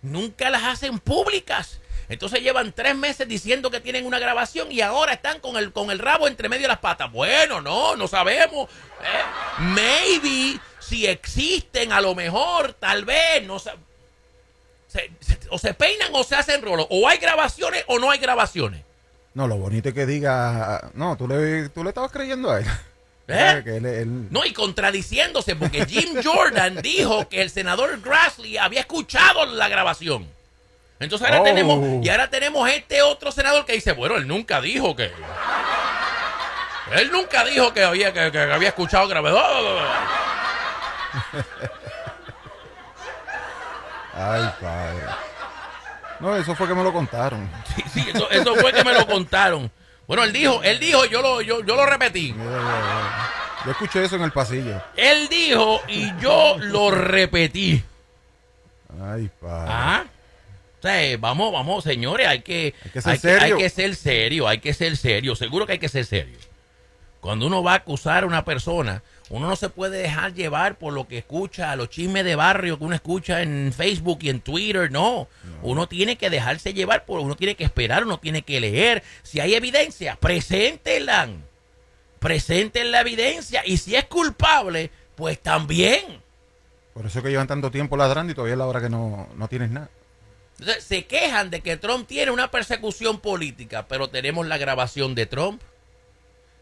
Nunca 0.02 0.50
las 0.50 0.64
hacen 0.64 1.00
públicas. 1.00 1.80
Entonces 2.10 2.42
llevan 2.42 2.72
tres 2.72 2.96
meses 2.96 3.28
diciendo 3.28 3.70
que 3.70 3.82
tienen 3.82 4.06
una 4.06 4.18
grabación 4.20 4.72
y 4.72 4.80
ahora 4.80 5.14
están 5.14 5.42
con 5.42 5.58
el, 5.58 5.74
con 5.74 5.92
el 5.92 6.00
rabo 6.00 6.28
entre 6.28 6.48
medio 6.48 6.62
de 6.64 6.68
las 6.70 6.78
patas. 6.80 7.12
Bueno, 7.12 7.60
no, 7.60 7.96
no 7.98 8.08
sabemos. 8.08 8.70
Eh, 9.02 9.62
maybe, 9.62 10.60
si 10.80 11.06
existen, 11.06 11.92
a 11.92 12.00
lo 12.00 12.16
mejor, 12.16 12.74
tal 12.74 13.04
vez, 13.04 13.44
no 13.46 13.60
se- 14.88 15.12
se- 15.20 15.38
o 15.50 15.58
se 15.58 15.74
peinan 15.74 16.12
o 16.14 16.24
se 16.24 16.36
hacen 16.36 16.62
rolos. 16.62 16.88
O 16.90 17.08
hay 17.10 17.18
grabaciones 17.18 17.84
o 17.88 18.00
no 18.00 18.10
hay 18.10 18.20
grabaciones. 18.20 18.84
No, 19.34 19.48
lo 19.48 19.58
bonito 19.58 19.90
es 19.90 19.96
que 19.96 20.06
diga. 20.06 20.92
No, 20.94 21.18
tú 21.18 21.28
le, 21.28 21.70
tú 21.70 21.84
le 21.84 21.90
estabas 21.90 22.12
creyendo 22.12 22.50
a 22.52 22.60
él. 22.60 22.66
¿Eh? 23.30 23.62
Que 23.64 23.78
él- 23.78 23.86
él- 23.86 24.28
No, 24.32 24.46
y 24.46 24.54
contradiciéndose, 24.54 25.56
porque 25.56 25.86
Jim 25.86 26.22
Jordan 26.24 26.76
dijo 26.82 27.28
que 27.28 27.42
el 27.42 27.50
senador 27.50 28.00
Grassley 28.02 28.58
había 28.58 28.80
escuchado 28.82 29.46
la 29.46 29.68
grabación. 29.68 30.28
Entonces 31.00 31.28
ahora 31.28 31.42
Oh. 31.42 31.44
tenemos, 31.44 32.04
y 32.06 32.10
ahora 32.10 32.30
tenemos 32.30 32.70
este 32.70 33.02
otro 33.04 33.32
senador 33.32 33.66
que 33.66 33.74
dice, 33.74 33.92
bueno, 33.92 34.16
él 34.16 34.28
nunca 34.28 34.62
dijo 34.62 34.96
que. 34.96 35.12
Él 36.94 37.12
nunca 37.12 37.44
dijo 37.44 37.74
que 37.74 37.84
había, 37.84 38.14
que, 38.14 38.32
que 38.32 38.40
había 38.40 38.70
escuchado 38.70 39.08
grabación. 39.10 39.44
Ay, 44.14 44.50
padre. 44.60 45.04
No, 46.20 46.36
eso 46.36 46.56
fue 46.56 46.68
que 46.68 46.74
me 46.74 46.84
lo 46.84 46.92
contaron. 46.92 47.48
Sí, 47.76 47.84
sí, 47.94 48.10
eso, 48.14 48.30
eso 48.32 48.56
fue 48.56 48.74
que 48.74 48.84
me 48.84 48.94
lo 48.94 49.06
contaron. 49.06 49.70
Bueno, 50.08 50.24
él 50.24 50.32
dijo, 50.32 50.64
él 50.64 50.80
dijo, 50.80 51.06
yo 51.06 51.22
lo, 51.22 51.42
yo, 51.42 51.64
yo 51.64 51.76
lo 51.76 51.86
repetí. 51.86 52.34
Yo 53.66 53.72
escuché 53.72 54.06
eso 54.06 54.16
en 54.16 54.24
el 54.24 54.32
pasillo. 54.32 54.82
Él 54.96 55.28
dijo 55.28 55.82
y 55.90 56.10
yo 56.22 56.56
lo 56.60 56.92
repetí. 56.92 57.84
Ay, 59.02 59.30
padre. 59.42 59.72
Ah. 59.74 60.06
O 60.80 60.82
sea, 60.82 61.18
vamos, 61.18 61.52
vamos, 61.52 61.84
señores, 61.84 62.28
hay 62.28 62.42
que, 62.42 62.74
Hay 62.86 62.92
que 62.92 63.02
ser 63.02 63.12
hay 63.12 63.18
serio. 63.18 63.56
hay 63.56 63.62
que 63.62 63.70
ser 63.70 63.96
serio, 63.96 64.48
hay 64.48 64.60
que 64.60 64.74
ser 64.74 64.96
serio, 64.96 65.36
seguro 65.36 65.66
que 65.66 65.74
hay 65.74 65.80
que 65.80 65.90
ser 65.90 66.06
serio. 66.06 66.38
Cuando 67.20 67.48
uno 67.48 67.62
va 67.62 67.74
a 67.74 67.78
acusar 67.78 68.24
a 68.24 68.28
una 68.28 68.46
persona, 68.46 69.02
uno 69.30 69.48
no 69.48 69.56
se 69.58 69.70
puede 69.70 70.02
dejar 70.02 70.34
llevar 70.34 70.78
por 70.78 70.94
lo 70.94 71.08
que 71.08 71.18
escucha, 71.18 71.76
los 71.76 71.90
chismes 71.90 72.24
de 72.24 72.36
barrio 72.36 72.78
que 72.78 72.86
uno 72.86 72.96
escucha 72.96 73.42
en 73.42 73.74
Facebook 73.76 74.20
y 74.22 74.30
en 74.30 74.40
Twitter, 74.40 74.90
no. 74.90 75.28
Uno 75.62 75.88
tiene 75.88 76.18
que 76.18 76.30
dejarse 76.30 76.74
llevar, 76.74 77.06
por, 77.06 77.20
uno 77.20 77.36
tiene 77.36 77.56
que 77.56 77.66
esperar, 77.66 78.06
uno 78.06 78.20
tiene 78.20 78.44
que 78.44 78.62
leer. 78.62 79.04
Si 79.24 79.40
hay 79.42 79.54
evidencia, 79.54 80.16
preséntenla. 80.16 81.30
Presenten 82.20 82.92
la 82.92 83.02
evidencia 83.02 83.64
y 83.66 83.78
si 83.78 83.96
es 83.96 84.06
culpable, 84.06 84.92
pues 85.16 85.40
también. 85.40 86.22
Por 86.94 87.06
eso 87.06 87.20
es 87.20 87.24
que 87.24 87.30
llevan 87.30 87.48
tanto 87.48 87.70
tiempo 87.70 87.98
ladrando 87.98 88.32
y 88.32 88.36
todavía 88.36 88.54
es 88.54 88.60
la 88.60 88.66
hora 88.66 88.82
que 88.82 88.90
no, 88.90 89.28
no 89.36 89.48
tienes 89.50 89.70
nada. 89.72 89.90
Entonces, 90.60 90.84
se 90.84 91.06
quejan 91.06 91.52
de 91.52 91.62
que 91.62 91.78
Trump 91.78 92.08
tiene 92.08 92.32
una 92.32 92.50
persecución 92.50 93.20
política, 93.20 93.88
pero 93.88 94.10
tenemos 94.10 94.48
la 94.48 94.58
grabación 94.58 95.14
de 95.14 95.28
Trump, 95.28 95.62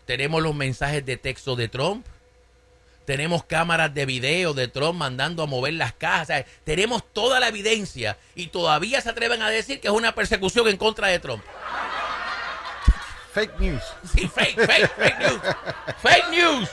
tenemos 0.05 0.41
los 0.43 0.53
mensajes 0.53 1.05
de 1.05 1.15
texto 1.15 1.55
de 1.55 1.69
Trump, 1.69 2.05
tenemos 3.05 3.43
cámaras 3.43 3.93
de 3.93 4.05
video 4.05 4.53
de 4.53 4.67
Trump 4.67 4.97
mandando 4.97 5.43
a 5.43 5.45
mover 5.45 5.73
las 5.73 5.93
cajas, 5.93 6.23
o 6.23 6.25
sea, 6.25 6.45
tenemos 6.63 7.03
toda 7.13 7.39
la 7.39 7.47
evidencia 7.47 8.17
y 8.35 8.47
todavía 8.47 9.01
se 9.01 9.09
atreven 9.09 9.41
a 9.41 9.49
decir 9.49 9.79
que 9.79 9.87
es 9.87 9.93
una 9.93 10.15
persecución 10.15 10.67
en 10.67 10.77
contra 10.77 11.07
de 11.07 11.19
Trump. 11.19 11.43
Fake 13.33 13.59
news. 13.59 13.83
Sí, 14.13 14.27
fake, 14.27 14.65
fake, 14.65 14.91
fake 14.95 15.19
news. 15.19 15.41
Fake 16.01 16.29
news. 16.29 16.69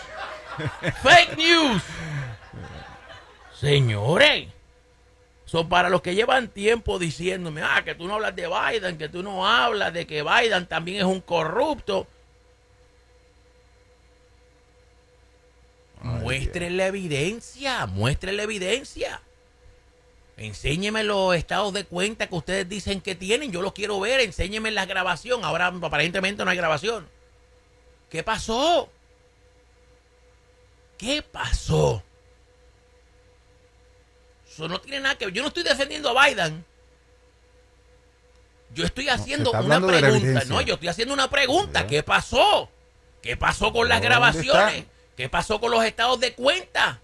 Fake 1.03 1.37
news. 1.37 1.83
Señores. 3.59 4.49
Son 5.45 5.69
para 5.69 5.91
los 5.91 6.03
que 6.03 6.15
llevan 6.15 6.49
tiempo 6.49 6.99
diciéndome, 6.99 7.63
ah, 7.63 7.83
que 7.85 7.95
tú 7.95 8.07
no 8.07 8.15
hablas 8.15 8.35
de 8.35 8.49
Biden, 8.49 8.97
que 8.97 9.09
tú 9.09 9.23
no 9.23 9.47
hablas 9.47 9.93
de 9.93 10.07
que 10.07 10.23
Biden 10.23 10.67
también 10.67 10.99
es 10.99 11.05
un 11.05 11.21
corrupto. 11.21 12.07
Muestren 16.03 16.77
la 16.77 16.87
evidencia, 16.87 17.87
muestren 17.87 18.37
la 18.37 18.43
evidencia. 18.43 19.23
Enséñeme 20.37 21.05
los 21.05 21.37
estados 21.37 21.73
de 21.73 21.85
cuenta 21.85 22.27
que 22.27 22.35
ustedes 22.35 22.69
dicen 22.69 23.01
que 23.01 23.15
tienen. 23.15 23.53
Yo 23.53 23.63
los 23.63 23.73
quiero 23.73 24.01
ver. 24.01 24.21
Enséñeme 24.21 24.71
la 24.71 24.87
grabación. 24.87 25.45
Ahora 25.45 25.67
aparentemente 25.67 26.45
no 26.45 26.51
hay 26.51 26.57
grabación. 26.57 27.09
¿Qué 28.11 28.23
pasó? 28.23 28.91
¿Qué 30.99 31.23
pasó? 31.23 32.03
Eso 34.49 34.69
no 34.69 34.81
tiene 34.81 35.01
nada 35.01 35.17
que 35.17 35.27
ver. 35.27 35.35
Yo 35.35 35.43
no 35.43 35.49
estoy 35.49 35.63
defendiendo 35.63 36.19
a 36.19 36.27
Biden. 36.27 36.65
Yo 38.75 38.85
estoy 38.85 39.09
haciendo 39.09 39.53
una 39.53 39.81
pregunta. 39.87 40.45
No, 40.47 40.61
yo 40.63 40.75
estoy 40.75 40.89
haciendo 40.89 41.15
una 41.15 41.31
pregunta. 41.31 41.87
¿Qué 41.87 42.03
pasó? 42.03 42.69
¿Qué 43.21 43.37
pasó 43.37 43.73
con 43.73 43.89
las 43.89 43.99
¿Dónde 43.99 44.09
grabaciones? 44.09 44.85
¿Qué 45.23 45.29
pasó 45.29 45.61
con 45.61 45.71
los 45.71 45.85
estados 45.85 46.19
de 46.19 46.33
cuenta? 46.33 47.01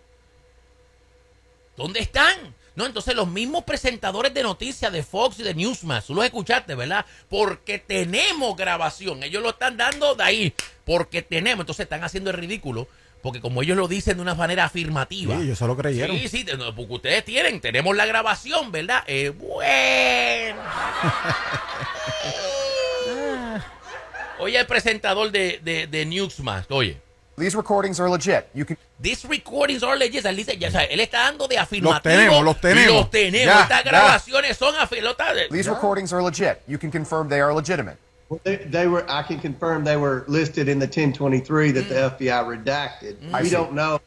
¿Dónde 1.77 2.01
están? 2.01 2.53
No, 2.75 2.85
entonces 2.85 3.15
los 3.15 3.29
mismos 3.29 3.63
presentadores 3.63 4.35
de 4.35 4.43
noticias 4.43 4.93
de 4.93 5.05
Fox 5.05 5.39
y 5.39 5.45
de 5.45 5.55
Newsmax, 5.55 6.07
tú 6.07 6.17
los 6.17 6.25
escuchaste, 6.25 6.75
¿verdad? 6.75 7.07
Porque 7.29 7.79
tenemos 7.79 8.57
grabación. 8.57 9.23
Ellos 9.23 9.41
lo 9.41 9.51
están 9.51 9.77
dando 9.77 10.17
de 10.17 10.25
ahí. 10.25 10.55
Porque 10.85 11.23
tenemos. 11.23 11.61
Entonces 11.61 11.85
están 11.85 12.03
haciendo 12.03 12.31
el 12.31 12.37
ridículo. 12.37 12.89
Porque 13.23 13.41
como 13.41 13.63
ellos 13.63 13.77
lo 13.77 13.87
dicen 13.87 14.17
de 14.17 14.23
una 14.23 14.35
manera 14.35 14.65
afirmativa. 14.65 15.37
Sí, 15.37 15.43
ellos 15.45 15.59
se 15.59 15.67
lo 15.69 15.77
creyeron. 15.77 16.19
Sí, 16.19 16.27
sí, 16.27 16.45
porque 16.75 16.95
ustedes 16.95 17.25
tienen, 17.25 17.61
tenemos 17.61 17.95
la 17.95 18.05
grabación, 18.05 18.73
¿verdad? 18.73 19.05
Eh, 19.07 19.29
bueno. 19.29 20.61
Oye, 24.41 24.59
el 24.59 24.67
presentador 24.67 25.31
de, 25.31 25.61
de, 25.63 25.87
de 25.87 26.05
Newsmax, 26.05 26.67
oye. 26.71 27.08
These 27.39 27.55
recordings 27.55 28.01
are 28.01 28.11
legit. 28.11 28.49
You 28.55 28.65
can 28.65 28.77
These 29.01 29.25
recordings 29.29 29.83
are 29.83 29.97
legit. 29.97 30.25
Él, 30.25 30.37
dice, 30.37 30.57
ya, 30.59 30.71
sabe, 30.71 30.93
él 30.93 31.01
está 31.01 31.19
dando 31.31 31.47
de 31.47 31.57
afirmativo. 31.57 32.03
tenemos, 32.03 32.45
los 32.45 32.61
tenemos. 32.61 32.95
Los 32.95 33.11
tenemos. 33.11 33.47
Ya, 33.47 33.63
Estas 33.63 33.85
ya. 33.85 33.91
grabaciones 33.91 34.57
son 34.57 34.75
afirmativas. 34.75 35.49
these 35.51 35.69
recordings 35.69 36.13
are 36.13 36.23
legit. 36.23 36.59
You 36.67 36.79
can 36.79 36.91
confirm 36.91 37.29
they 37.29 37.41
are 37.41 37.55
legitimate. 37.55 37.97
Well, 38.29 38.41
They, 38.45 38.57
they 38.57 38.87
were. 38.89 39.05
I 39.09 39.23
can 39.23 39.39
confirm 39.41 39.85
they 39.85 39.97
were 39.97 40.25
listed 40.29 40.69
in 40.69 40.79
the 40.79 40.87
1023 40.87 41.71
that 41.73 41.89
the 41.89 41.95
mm. 41.95 42.19
FBI 42.19 42.63
redacted. 42.63 43.15
Mm. 43.17 43.33
I 43.33 43.43
we 43.43 43.49
see. 43.49 43.55
don't 43.55 43.73
know 43.73 44.01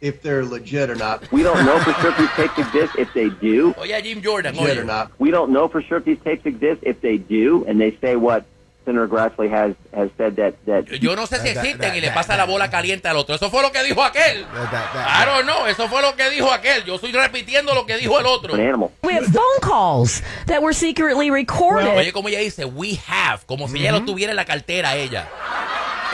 if 0.00 0.20
they're 0.22 0.44
legit 0.44 0.90
or 0.90 0.96
not. 0.96 1.30
We 1.30 1.42
don't 1.42 1.64
know 1.64 1.78
for 1.80 1.92
sure 2.00 2.10
if 2.10 2.18
these 2.18 2.30
tapes 2.36 2.58
exist. 2.58 2.92
If 2.98 3.12
they 3.14 3.28
do, 3.28 3.74
Oye, 3.78 3.92
a 3.94 4.02
Jim 4.02 4.20
Jordan, 4.22 4.56
Legit 4.56 4.78
oye. 4.78 4.80
or 4.80 4.84
not. 4.84 5.12
we 5.18 5.30
don't 5.30 5.50
know 5.52 5.68
for 5.68 5.80
sure 5.82 5.98
if 5.98 6.04
these 6.04 6.18
tapes 6.24 6.44
exist. 6.46 6.82
If 6.82 7.00
they 7.00 7.18
do, 7.18 7.64
and 7.66 7.80
they 7.80 7.96
say 8.00 8.16
what 8.16 8.44
Senator 8.88 9.06
Grassley 9.06 9.50
has 9.52 9.74
has 9.92 10.08
said 10.16 10.34
that 10.36 10.54
that 10.64 10.84
Yo 10.98 11.14
no 11.14 11.26
sé 11.26 11.38
si 11.42 11.48
existen 11.48 11.94
y 11.94 12.00
le 12.00 12.10
pasa 12.10 12.36
la 12.38 12.44
bola 12.46 12.70
caliente 12.70 13.06
al 13.06 13.16
otro. 13.18 13.34
Eso 13.34 13.50
fue 13.50 13.60
lo 13.62 13.70
que 13.70 13.82
dijo 13.82 14.02
aquel. 14.02 14.46
Don't 14.46 15.44
know. 15.44 15.66
Eso 15.66 15.88
fue 15.88 16.00
lo 16.00 16.16
que 16.16 16.30
dijo 16.30 16.50
aquel. 16.50 16.84
Yo 16.84 16.94
estoy 16.94 17.12
repitiendo 17.12 17.74
lo 17.74 17.84
que 17.84 17.98
dijo 17.98 18.18
el 18.18 18.24
otro. 18.24 18.54
We 19.02 19.14
have 19.14 19.26
phone 19.26 19.60
calls 19.60 20.22
that 20.46 20.62
were 20.62 20.72
secretly 20.72 21.30
recorded. 21.30 21.86
Oye, 21.98 22.12
como 22.12 22.28
ella 22.30 22.38
dice, 22.38 22.64
we 22.64 22.98
have, 23.06 23.40
como 23.44 23.68
si 23.68 23.78
ella 23.78 23.92
lo 23.92 24.04
tuviera 24.04 24.30
en 24.32 24.36
la 24.36 24.46
cartera, 24.46 24.96
ella. 24.96 25.28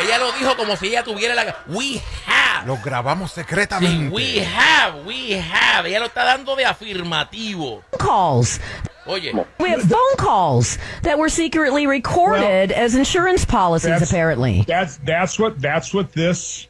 Ella 0.00 0.18
lo 0.18 0.32
dijo 0.32 0.56
como 0.56 0.74
si 0.76 0.88
ella 0.88 1.04
tuviera 1.04 1.36
la... 1.36 1.56
We 1.68 2.02
have. 2.26 2.66
Los 2.66 2.82
grabamos 2.82 3.30
Sí, 3.30 3.42
secretamente. 3.42 4.12
we 4.12 4.44
have, 4.44 5.02
we 5.04 5.38
have. 5.40 5.88
Ella 5.88 6.00
lo 6.00 6.06
está 6.06 6.24
dando 6.24 6.56
de 6.56 6.66
afirmativo. 6.66 7.84
calls. 7.96 8.60
Oye, 9.06 9.32
We 9.58 9.68
have 9.70 9.82
phone 9.82 10.16
calls 10.16 10.78
that 11.02 11.18
were 11.18 11.28
secretly 11.28 11.86
recorded 11.86 12.72
as 12.72 12.94
insurance 12.94 13.44
policies, 13.44 13.90
That's- 13.90 14.10
apparently. 14.10 14.64
That's 14.66 14.96
that's 15.04 15.38
what 15.38 15.60
that's 15.60 15.92
what 15.92 16.12
this 16.12 16.68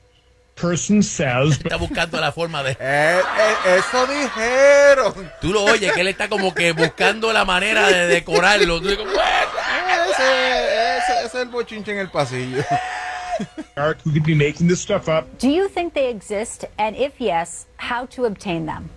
person 0.56 1.02
says. 1.02 1.58
está 1.58 1.76
buscando 1.78 2.20
la 2.20 2.30
forma 2.32 2.62
de... 2.62 2.70
Eh, 2.78 3.20
eh, 3.20 3.78
eso 3.78 4.06
dijeron. 4.06 5.30
Tú 5.40 5.52
lo 5.52 5.64
oyes, 5.64 5.92
que 5.92 6.00
él 6.00 6.08
está 6.08 6.28
como 6.28 6.52
que 6.54 6.72
buscando 6.72 7.32
la 7.32 7.44
manera 7.44 7.88
de 7.88 8.06
decorarlo. 8.08 8.80
Tú 8.80 8.88
dices, 8.88 9.04
"What?" 9.04 10.10
Ese, 10.10 10.96
ese- 10.98 11.24
ese 11.24 11.26
es 11.26 11.34
el 11.34 11.48
bochinche 11.48 11.92
en 11.92 11.98
el 11.98 12.08
pasillo. 12.08 12.62
Mark, 13.76 13.98
who 14.04 14.12
could 14.12 14.24
be 14.24 14.34
making 14.34 14.68
this 14.68 14.80
stuff 14.80 15.08
up. 15.08 15.26
Do 15.38 15.48
you 15.48 15.68
think 15.68 15.92
they 15.94 16.08
exist? 16.08 16.64
And 16.78 16.94
if 16.96 17.20
yes, 17.20 17.66
how 17.78 18.06
to 18.06 18.24
obtain 18.26 18.66
them? 18.66 18.90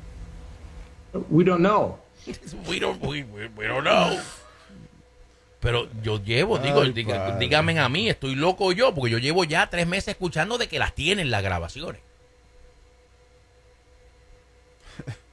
We 1.32 1.43
don't 1.43 1.62
know. 1.63 1.97
We 2.68 2.80
don't, 2.80 3.02
we, 3.04 3.24
we- 3.24 3.68
don't 3.68 3.84
know. 3.84 4.18
Pero 5.60 5.90
yo 6.04 6.24
llevo, 6.24 6.60
digo, 6.60 6.82
Ay, 6.82 6.92
diga- 6.94 7.18
padre. 7.18 7.40
díganme 7.40 7.80
a 7.80 7.90
mí, 7.90 8.10
estoy 8.10 8.36
loco 8.36 8.72
yo, 8.74 8.94
porque 8.94 9.12
yo 9.12 9.18
llevo 9.18 9.44
ya 9.44 9.70
tres 9.70 9.88
meses 9.88 10.10
escuchando 10.10 10.58
de 10.58 10.68
que 10.68 10.80
las 10.80 10.94
tienen 10.94 11.32
las 11.32 11.42
grabaciones. 11.44 12.02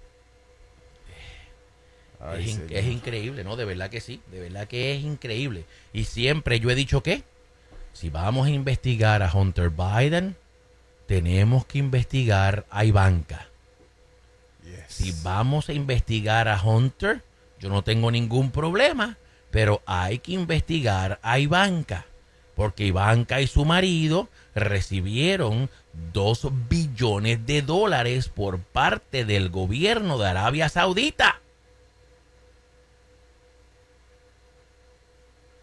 Ay, 2.21 2.45
es, 2.45 2.49
in- 2.51 2.57
señor. 2.57 2.73
es 2.73 2.87
increíble, 2.87 3.45
¿no? 3.45 3.57
De 3.57 3.65
verdad 3.65 3.91
que 3.91 4.01
sí, 4.01 4.21
de 4.31 4.41
verdad 4.41 4.67
que 4.67 4.95
es 4.95 5.03
increíble. 5.03 5.65
Y 5.93 6.05
siempre 6.05 6.61
yo 6.61 6.71
he 6.71 6.75
dicho 6.75 7.03
que 7.03 7.23
si 7.93 8.11
vamos 8.11 8.47
a 8.47 8.51
investigar 8.51 9.23
a 9.23 9.33
Hunter 9.33 9.71
Biden, 9.71 10.37
tenemos 11.07 11.67
que 11.67 11.79
investigar 11.79 12.65
a 12.71 12.85
Ivanka. 12.85 13.49
Si 14.95 15.13
vamos 15.23 15.69
a 15.69 15.73
investigar 15.73 16.49
a 16.49 16.63
Hunter, 16.63 17.23
yo 17.59 17.69
no 17.69 17.83
tengo 17.83 18.11
ningún 18.11 18.51
problema, 18.51 19.19
pero 19.51 19.83
hay 19.87 20.19
que 20.19 20.33
investigar 20.33 21.19
a 21.23 21.39
Ivanka, 21.39 22.07
porque 22.55 22.87
Ivanka 22.87 23.41
y 23.41 23.47
su 23.47 23.65
marido 23.65 24.29
recibieron 24.55 25.69
dos 26.13 26.49
billones 26.69 27.45
de 27.45 27.63
dólares 27.63 28.29
por 28.29 28.61
parte 28.61 29.25
del 29.25 29.49
gobierno 29.49 30.19
de 30.19 30.29
Arabia 30.29 30.69
Saudita. 30.69 31.41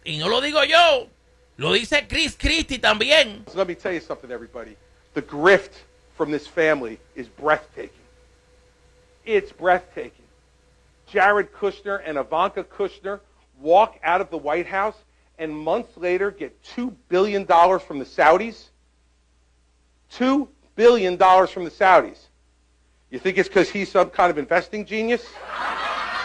Y 0.04 0.18
no 0.18 0.28
lo 0.28 0.40
digo 0.40 0.62
yo, 0.64 1.06
lo 1.56 1.72
dice 1.72 2.06
Chris 2.06 2.36
Christie 2.38 2.78
también. 2.78 3.44
Let 3.54 3.66
me 3.66 3.74
tell 3.76 3.94
you 3.94 4.00
something, 4.00 4.30
everybody. 4.30 4.76
the 5.14 5.22
grift 5.22 5.72
from 6.16 6.30
this 6.30 6.46
family 6.46 6.98
is 7.14 7.28
breathtaking. 7.28 8.01
It's 9.24 9.52
breathtaking. 9.52 10.24
Jared 11.06 11.52
Kushner 11.52 12.00
and 12.04 12.18
Ivanka 12.18 12.64
Kushner 12.64 13.20
walk 13.60 13.98
out 14.02 14.20
of 14.20 14.30
the 14.30 14.38
White 14.38 14.66
House 14.66 14.96
and 15.38 15.56
months 15.56 15.96
later 15.96 16.30
get 16.30 16.62
$2 16.76 16.94
billion 17.08 17.46
from 17.46 17.98
the 17.98 18.04
Saudis. 18.04 18.68
$2 20.14 20.48
billion 20.74 21.16
from 21.18 21.64
the 21.64 21.70
Saudis. 21.70 22.18
You 23.10 23.18
think 23.18 23.38
it's 23.38 23.48
because 23.48 23.68
he's 23.68 23.90
some 23.90 24.10
kind 24.10 24.30
of 24.30 24.38
investing 24.38 24.86
genius? 24.86 25.26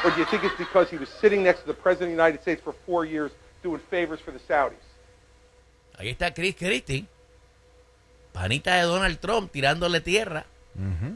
Or 0.03 0.12
do 0.12 0.19
you 0.19 0.25
think 0.25 0.43
it's 0.43 0.55
because 0.57 0.89
he 0.89 0.97
was 0.97 1.10
sitting 1.10 1.43
next 1.43 1.62
to 1.62 1.67
the 1.67 1.73
President 1.73 2.12
of 2.12 2.17
the 2.17 2.23
United 2.23 2.41
States 2.41 2.62
for 2.62 2.73
four 2.86 3.03
years 3.05 3.31
doing 3.63 3.81
favors 3.89 4.19
for 4.19 4.31
the 4.31 4.39
Saudis? 4.39 4.75
Ahí 5.99 6.10
está 6.10 6.31
Chris 6.33 6.55
Christie, 6.55 7.07
panita 8.31 8.75
de 8.75 8.83
Donald 8.83 9.19
Trump, 9.19 9.51
tirándole 9.51 9.99
tierra, 9.99 10.45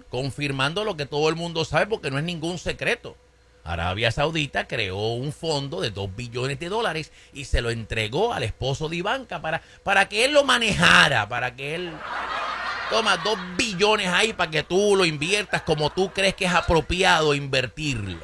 confirmando 0.10 0.84
lo 0.84 0.97
que 0.97 1.06
todo 1.06 1.30
el 1.30 1.36
mundo 1.36 1.65
sabe 1.65 1.88
porque 1.88 2.12
no 2.12 2.17
es 2.17 2.24
ningún 2.24 2.58
secreto. 2.58 3.15
Arabia 3.63 4.12
Saudita 4.12 4.67
creó 4.67 5.13
un 5.13 5.32
fondo 5.32 5.82
de 5.82 5.91
2 5.91 6.15
billones 6.15 6.60
de 6.60 6.69
dólares 6.69 7.12
y 7.32 7.45
se 7.45 7.62
lo 7.62 7.69
entregó 7.69 8.34
al 8.34 8.43
esposo 8.43 8.89
de 8.89 8.95
Ivanka 8.97 9.41
para, 9.41 9.62
para 9.84 10.10
que 10.10 10.26
él 10.26 10.34
lo 10.34 10.43
manejara, 10.43 11.30
para 11.30 11.56
que 11.56 11.76
él... 11.76 11.91
Toma 12.89 13.15
2 13.15 13.39
billones 13.56 14.08
ahí 14.08 14.34
para 14.34 14.52
que 14.52 14.63
tú 14.63 14.97
lo 14.97 15.06
inviertas 15.06 15.62
como 15.62 15.91
tú 15.91 16.12
crees 16.12 16.36
que 16.36 16.43
es 16.43 16.54
apropiado 16.54 17.34
invertirlo. 17.34 18.19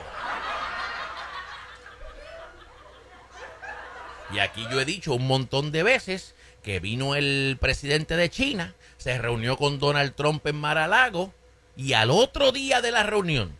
Y 4.33 4.39
aquí 4.39 4.67
yo 4.69 4.81
he 4.81 4.85
dicho 4.85 5.13
un 5.13 5.25
montón 5.25 5.71
de 5.71 5.83
veces 5.83 6.35
que 6.63 6.81
vino 6.81 7.15
el 7.15 7.57
presidente 7.61 8.17
de 8.17 8.29
China, 8.29 8.75
se 9.07 9.17
reunió 9.17 9.55
con 9.55 9.79
Donald 9.79 10.15
Trump 10.15 10.45
en 10.47 10.57
Mar-a-Lago 10.57 11.33
y 11.77 11.93
al 11.93 12.11
otro 12.11 12.51
día 12.51 12.81
de 12.81 12.91
la 12.91 13.03
reunión, 13.03 13.57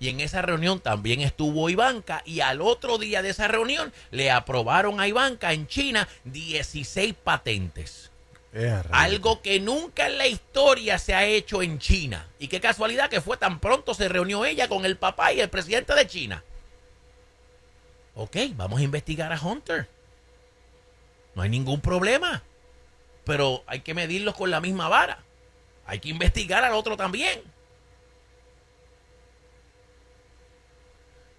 y 0.00 0.08
en 0.08 0.20
esa 0.20 0.40
reunión 0.40 0.80
también 0.80 1.20
estuvo 1.20 1.68
Ivanka, 1.68 2.22
y 2.24 2.40
al 2.40 2.62
otro 2.62 2.96
día 2.96 3.20
de 3.20 3.28
esa 3.28 3.48
reunión 3.48 3.92
le 4.10 4.30
aprobaron 4.30 4.98
a 4.98 5.06
Ivanka 5.06 5.52
en 5.52 5.66
China 5.66 6.08
16 6.24 7.14
patentes. 7.22 8.10
Eh, 8.54 8.82
Algo 8.90 9.42
que 9.42 9.60
nunca 9.60 10.06
en 10.06 10.16
la 10.16 10.26
historia 10.26 10.98
se 10.98 11.12
ha 11.12 11.26
hecho 11.26 11.60
en 11.60 11.78
China. 11.78 12.26
Y 12.38 12.48
qué 12.48 12.58
casualidad 12.58 13.10
que 13.10 13.20
fue 13.20 13.36
tan 13.36 13.60
pronto 13.60 13.92
se 13.92 14.08
reunió 14.08 14.46
ella 14.46 14.68
con 14.68 14.86
el 14.86 14.96
papá 14.96 15.34
y 15.34 15.40
el 15.42 15.50
presidente 15.50 15.94
de 15.94 16.06
China. 16.06 16.42
Ok, 18.14 18.36
vamos 18.54 18.80
a 18.80 18.84
investigar 18.84 19.34
a 19.34 19.38
Hunter. 19.38 19.86
No 21.34 21.42
hay 21.42 21.50
ningún 21.50 21.82
problema. 21.82 22.42
Pero 23.28 23.62
hay 23.66 23.80
que 23.80 23.92
medirlos 23.92 24.34
con 24.34 24.50
la 24.50 24.58
misma 24.58 24.88
vara. 24.88 25.18
Hay 25.84 25.98
que 25.98 26.08
investigar 26.08 26.64
al 26.64 26.72
otro 26.72 26.96
también. 26.96 27.42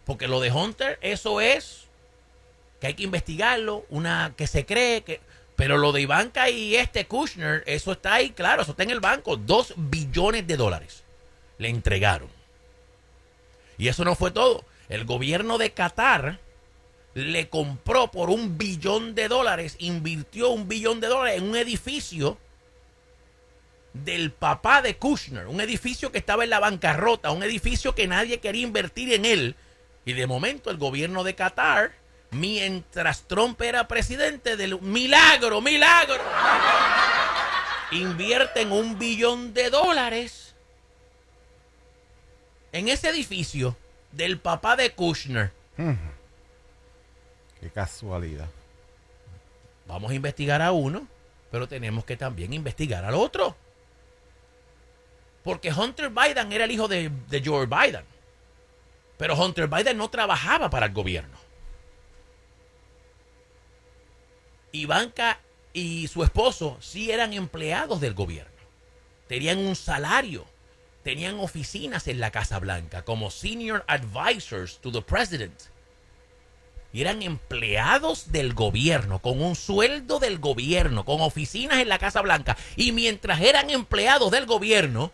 Porque 0.05 0.27
lo 0.27 0.39
de 0.39 0.51
Hunter, 0.51 0.99
eso 1.01 1.41
es 1.41 1.87
que 2.79 2.85
hay 2.85 2.93
que 2.93 3.01
investigarlo, 3.01 3.87
una 3.89 4.35
que 4.37 4.45
se 4.45 4.67
cree 4.67 5.01
que... 5.01 5.19
Pero 5.55 5.77
lo 5.79 5.91
de 5.91 6.01
Ivanka 6.01 6.51
y 6.51 6.75
este 6.75 7.07
Kushner, 7.07 7.63
eso 7.65 7.93
está 7.93 8.13
ahí, 8.13 8.29
claro, 8.29 8.61
eso 8.61 8.71
está 8.71 8.83
en 8.83 8.91
el 8.91 8.99
banco. 8.99 9.35
Dos 9.35 9.73
billones 9.75 10.45
de 10.45 10.57
dólares 10.57 11.03
le 11.57 11.69
entregaron. 11.69 12.29
Y 13.79 13.87
eso 13.87 14.05
no 14.05 14.13
fue 14.13 14.29
todo. 14.29 14.63
El 14.89 15.05
gobierno 15.05 15.57
de 15.57 15.71
Qatar 15.71 16.37
le 17.25 17.49
compró 17.49 18.11
por 18.11 18.29
un 18.29 18.57
billón 18.57 19.15
de 19.15 19.27
dólares, 19.27 19.75
invirtió 19.79 20.49
un 20.49 20.67
billón 20.67 20.99
de 20.99 21.07
dólares 21.07 21.37
en 21.37 21.49
un 21.49 21.55
edificio 21.55 22.37
del 23.93 24.31
papá 24.31 24.81
de 24.81 24.95
Kushner, 24.95 25.47
un 25.47 25.61
edificio 25.61 26.11
que 26.11 26.19
estaba 26.19 26.43
en 26.43 26.51
la 26.51 26.59
bancarrota, 26.59 27.31
un 27.31 27.43
edificio 27.43 27.95
que 27.95 28.07
nadie 28.07 28.39
quería 28.39 28.63
invertir 28.63 29.13
en 29.13 29.25
él. 29.25 29.55
Y 30.05 30.13
de 30.13 30.27
momento 30.27 30.69
el 30.69 30.77
gobierno 30.77 31.23
de 31.23 31.35
Qatar, 31.35 31.91
mientras 32.31 33.23
Trump 33.27 33.61
era 33.61 33.87
presidente 33.87 34.55
del 34.55 34.79
milagro, 34.81 35.61
milagro, 35.61 36.23
invierten 37.91 38.71
un 38.71 38.97
billón 38.97 39.53
de 39.53 39.69
dólares 39.69 40.55
en 42.71 42.87
ese 42.87 43.09
edificio 43.09 43.75
del 44.11 44.39
papá 44.39 44.75
de 44.75 44.91
Kushner. 44.91 45.51
Qué 47.59 47.69
casualidad. 47.69 48.49
Vamos 49.87 50.11
a 50.11 50.13
investigar 50.13 50.61
a 50.61 50.71
uno, 50.71 51.07
pero 51.51 51.67
tenemos 51.67 52.05
que 52.05 52.15
también 52.15 52.53
investigar 52.53 53.03
al 53.05 53.15
otro. 53.15 53.55
Porque 55.43 55.73
Hunter 55.73 56.09
Biden 56.09 56.51
era 56.51 56.65
el 56.65 56.71
hijo 56.71 56.87
de, 56.87 57.09
de 57.27 57.41
George 57.41 57.67
Biden. 57.67 58.03
Pero 59.17 59.35
Hunter 59.35 59.67
Biden 59.67 59.97
no 59.97 60.09
trabajaba 60.09 60.69
para 60.69 60.85
el 60.85 60.93
gobierno. 60.93 61.37
Ivanka 64.71 65.39
y 65.73 66.07
su 66.07 66.23
esposo 66.23 66.77
sí 66.79 67.11
eran 67.11 67.33
empleados 67.33 67.99
del 67.99 68.13
gobierno. 68.13 68.51
Tenían 69.27 69.57
un 69.59 69.75
salario. 69.75 70.45
Tenían 71.03 71.39
oficinas 71.39 72.07
en 72.07 72.19
la 72.19 72.31
Casa 72.31 72.59
Blanca 72.59 73.03
como 73.03 73.31
senior 73.31 73.83
advisors 73.87 74.79
to 74.79 74.91
the 74.91 75.01
president. 75.01 75.53
Eran 76.91 77.21
empleados 77.21 78.31
del 78.31 78.53
gobierno, 78.53 79.19
con 79.19 79.41
un 79.41 79.55
sueldo 79.55 80.19
del 80.19 80.39
gobierno, 80.39 81.05
con 81.05 81.21
oficinas 81.21 81.79
en 81.79 81.89
la 81.89 81.99
Casa 81.99 82.21
Blanca. 82.21 82.57
Y 82.75 82.91
mientras 82.91 83.41
eran 83.41 83.69
empleados 83.69 84.31
del 84.31 84.47
gobierno, 84.47 85.11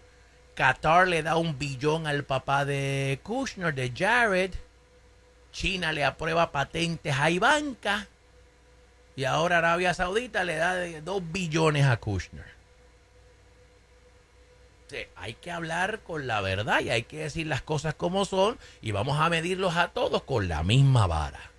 Qatar 0.56 1.08
le 1.08 1.22
da 1.22 1.36
un 1.36 1.60
billón 1.60 2.08
al 2.08 2.24
papá 2.24 2.64
de 2.64 3.20
Kushner, 3.24 3.74
de 3.74 3.92
Jared. 3.94 4.54
China 5.52 5.92
le 5.92 6.06
aprueba 6.06 6.52
patentes 6.52 7.14
a 7.18 7.30
Ivanka. 7.30 8.08
Y 9.18 9.26
ahora 9.26 9.58
Arabia 9.58 9.94
Saudita 9.94 10.44
le 10.46 10.56
da 10.56 10.76
dos 11.02 11.22
billones 11.32 11.86
a 11.86 11.98
Kushner. 11.98 12.56
Sí, 14.88 14.98
hay 15.16 15.34
que 15.34 15.52
hablar 15.52 16.02
con 16.02 16.28
la 16.28 16.42
verdad 16.42 16.80
y 16.82 16.90
hay 16.90 17.04
que 17.04 17.18
decir 17.18 17.48
las 17.48 17.62
cosas 17.62 17.96
como 17.96 18.24
son 18.24 18.60
y 18.82 18.92
vamos 18.92 19.20
a 19.20 19.30
medirlos 19.30 19.76
a 19.76 19.90
todos 19.90 20.24
con 20.24 20.48
la 20.48 20.64
misma 20.64 21.08
vara. 21.08 21.55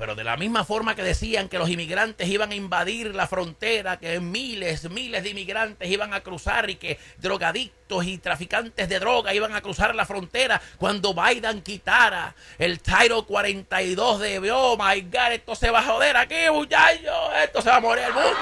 Pero 0.00 0.14
de 0.14 0.24
la 0.24 0.38
misma 0.38 0.64
forma 0.64 0.94
que 0.94 1.02
decían 1.02 1.50
que 1.50 1.58
los 1.58 1.68
inmigrantes 1.68 2.26
iban 2.26 2.52
a 2.52 2.54
invadir 2.54 3.14
la 3.14 3.26
frontera, 3.26 3.98
que 3.98 4.18
miles, 4.18 4.88
miles 4.88 5.22
de 5.22 5.28
inmigrantes 5.28 5.90
iban 5.90 6.14
a 6.14 6.22
cruzar 6.22 6.70
y 6.70 6.76
que 6.76 6.98
drogadictos 7.18 8.06
y 8.06 8.16
traficantes 8.16 8.88
de 8.88 8.98
droga 8.98 9.34
iban 9.34 9.54
a 9.54 9.60
cruzar 9.60 9.94
la 9.94 10.06
frontera 10.06 10.58
cuando 10.78 11.12
Biden 11.12 11.60
quitara 11.60 12.34
el 12.56 12.80
Title 12.80 13.24
42 13.26 14.20
de, 14.20 14.50
oh 14.50 14.78
my 14.78 15.02
God, 15.02 15.32
esto 15.32 15.54
se 15.54 15.70
va 15.70 15.80
a 15.80 15.82
joder 15.82 16.16
aquí, 16.16 16.48
muchachos, 16.50 17.32
esto 17.44 17.60
se 17.60 17.68
va 17.68 17.76
a 17.76 17.80
morir 17.80 18.04
el 18.04 18.14
mundo. 18.14 18.38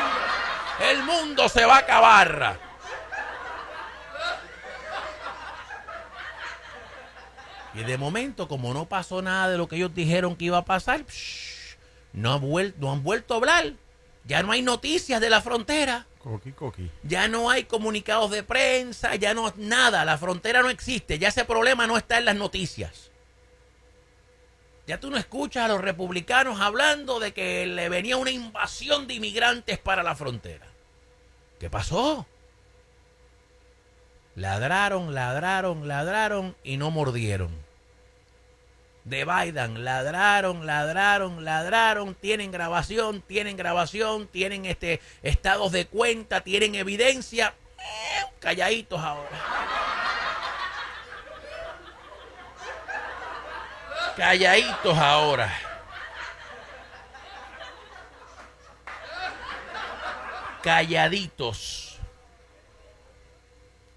El 0.89 1.03
mundo 1.03 1.49
se 1.49 1.65
va 1.65 1.75
a 1.75 1.79
acabar. 1.79 2.68
Y 7.75 7.85
de 7.85 7.99
momento, 7.99 8.49
como 8.49 8.73
no 8.75 8.89
pasó 8.89 9.23
nada 9.23 9.51
de 9.51 9.59
lo 9.59 9.69
que 9.69 9.77
ellos 9.77 9.95
dijeron 9.95 10.37
que 10.37 10.47
iba 10.47 10.59
a 10.59 10.65
pasar, 10.65 11.05
psh, 11.05 11.77
no, 12.13 12.35
han 12.35 12.41
vuelto, 12.41 12.79
no 12.81 12.93
han 12.93 13.03
vuelto 13.03 13.35
a 13.35 13.37
hablar. 13.37 13.73
Ya 14.25 14.43
no 14.43 14.53
hay 14.53 14.63
noticias 14.63 15.21
de 15.21 15.31
la 15.31 15.41
frontera. 15.41 16.07
Coqui, 16.19 16.53
coqui. 16.53 16.91
Ya 17.03 17.29
no 17.29 17.51
hay 17.51 17.65
comunicados 17.65 18.31
de 18.31 18.43
prensa, 18.43 19.15
ya 19.15 19.33
no 19.35 19.53
nada. 19.57 20.05
La 20.05 20.19
frontera 20.19 20.63
no 20.63 20.71
existe. 20.71 21.19
Ya 21.19 21.29
ese 21.29 21.45
problema 21.45 21.87
no 21.87 21.97
está 21.97 22.19
en 22.19 22.27
las 22.27 22.37
noticias. 22.37 23.11
Ya 24.87 24.99
tú 24.99 25.11
no 25.11 25.19
escuchas 25.19 25.65
a 25.65 25.69
los 25.69 25.81
republicanos 25.81 26.61
hablando 26.61 27.21
de 27.21 27.33
que 27.33 27.67
le 27.67 27.89
venía 27.89 28.17
una 28.17 28.31
invasión 28.31 29.07
de 29.07 29.15
inmigrantes 29.15 29.79
para 29.79 30.03
la 30.03 30.15
frontera. 30.15 30.67
¿Qué 31.61 31.69
pasó? 31.69 32.27
Ladraron, 34.39 35.17
ladraron, 35.17 35.89
ladraron 35.89 36.57
y 36.63 36.77
no 36.77 36.93
mordieron. 36.93 37.51
De 39.03 39.25
Biden, 39.25 39.85
ladraron, 39.85 40.65
ladraron, 40.65 41.45
ladraron, 41.45 42.15
tienen 42.15 42.53
grabación, 42.53 43.21
tienen 43.23 43.57
grabación, 43.57 44.29
tienen 44.29 44.65
este 44.65 45.01
estados 45.25 45.73
de 45.73 45.89
cuenta, 45.89 46.43
tienen 46.43 46.77
evidencia. 46.77 47.53
Eh, 47.79 48.27
calladitos 48.39 49.01
ahora. 49.01 49.29
Calladitos 54.17 54.99
ahora. 54.99 55.53
Calladitos. 60.63 61.88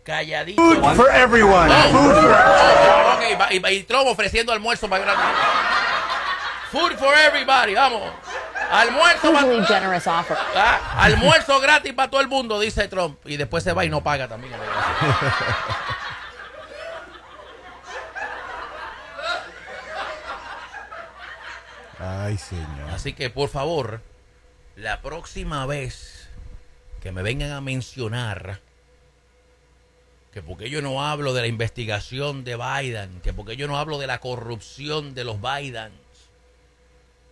Calladitos. 0.03 0.63
Food 0.77 0.95
for 0.95 1.09
everyone. 1.11 1.69
Oh, 1.71 3.13
ok, 3.15 3.39
va- 3.39 3.53
y, 3.53 3.75
y 3.77 3.83
Trump 3.83 4.07
ofreciendo 4.07 4.51
almuerzo 4.51 4.89
para 4.89 5.05
Food 6.71 6.93
for 6.97 7.13
everybody, 7.17 7.75
vamos. 7.75 8.11
Almuerzo, 8.71 9.33
pa- 9.33 9.43
Hugely 9.45 9.65
generous 9.65 10.07
offer. 10.07 10.37
Ah, 10.55 10.79
almuerzo 11.03 11.59
gratis 11.59 11.93
para 11.93 12.09
todo 12.09 12.21
el 12.21 12.27
mundo, 12.29 12.59
dice 12.59 12.87
Trump. 12.87 13.19
Y 13.25 13.37
después 13.37 13.63
se 13.63 13.73
va 13.73 13.83
y 13.85 13.89
no 13.89 14.01
paga 14.01 14.27
también. 14.27 14.53
Ay, 21.99 22.37
señor. 22.37 22.89
Así 22.93 23.13
que, 23.13 23.29
por 23.29 23.49
favor, 23.49 24.01
la 24.75 25.01
próxima 25.01 25.65
vez 25.65 26.27
que 27.01 27.11
me 27.11 27.21
vengan 27.21 27.51
a 27.51 27.61
mencionar 27.61 28.59
que 30.33 30.41
porque 30.41 30.69
yo 30.69 30.81
no 30.81 31.05
hablo 31.05 31.33
de 31.33 31.41
la 31.41 31.47
investigación 31.47 32.43
de 32.43 32.55
Biden, 32.55 33.19
que 33.21 33.33
porque 33.33 33.57
yo 33.57 33.67
no 33.67 33.77
hablo 33.77 33.97
de 33.97 34.07
la 34.07 34.19
corrupción 34.19 35.13
de 35.13 35.23
los 35.25 35.37
Bidens, 35.41 35.93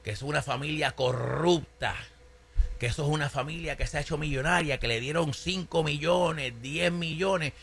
que 0.03 0.11
es 0.11 0.21
una 0.21 0.41
familia 0.41 0.91
corrupta, 0.91 1.95
que 2.77 2.87
eso 2.87 3.03
es 3.03 3.09
una 3.09 3.29
familia 3.29 3.77
que 3.77 3.87
se 3.87 3.97
ha 3.97 4.01
hecho 4.01 4.17
millonaria, 4.17 4.79
que 4.79 4.87
le 4.87 4.99
dieron 4.99 5.33
5 5.33 5.83
millones, 5.83 6.53
10 6.61 6.91
millones. 6.91 7.53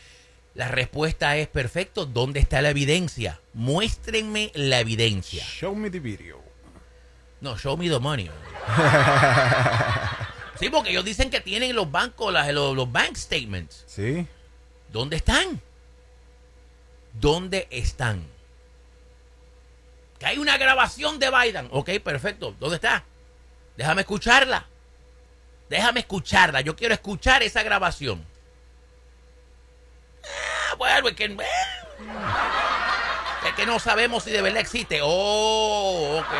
La 0.55 0.67
respuesta 0.69 1.37
es 1.37 1.47
perfecto. 1.47 2.05
¿Dónde 2.07 2.39
está 2.39 2.61
la 2.63 2.69
evidencia? 2.71 3.39
Muéstrenme 3.53 4.51
la 4.55 4.79
evidencia. 4.79 5.43
Show 5.45 5.75
me 5.75 5.91
the 5.91 5.99
video. 5.99 6.41
No, 7.41 7.55
show 7.57 7.77
me 7.77 7.89
the 7.89 7.99
money. 7.99 8.29
Sí, 10.59 10.69
porque 10.71 10.89
ellos 10.89 11.05
dicen 11.05 11.29
que 11.29 11.39
tienen 11.39 11.75
los 11.75 11.91
bancos, 11.91 12.33
las- 12.33 12.51
los, 12.51 12.75
los 12.75 12.91
bank 12.91 13.15
statements. 13.15 13.83
Sí. 13.85 14.25
¿Dónde 14.89 15.17
están? 15.17 15.61
¿Dónde 17.13 17.67
están? 17.71 18.25
Que 20.19 20.25
hay 20.25 20.37
una 20.37 20.57
grabación 20.57 21.19
de 21.19 21.29
Biden. 21.29 21.67
Ok, 21.71 21.89
perfecto. 22.03 22.55
¿Dónde 22.59 22.75
está? 22.75 23.03
Déjame 23.75 24.01
escucharla. 24.01 24.65
Déjame 25.69 25.99
escucharla. 26.01 26.61
Yo 26.61 26.75
quiero 26.75 26.93
escuchar 26.93 27.43
esa 27.43 27.61
grabación. 27.63 28.25
Ah, 30.23 30.75
bueno, 30.77 31.09
es 31.09 31.15
que, 31.15 31.25
eh, 31.25 31.37
es 33.47 33.53
que 33.53 33.65
no 33.65 33.79
sabemos 33.79 34.23
si 34.23 34.31
de 34.31 34.41
verdad 34.41 34.61
existe. 34.61 34.99
Oh, 35.03 36.19
ok. 36.19 36.33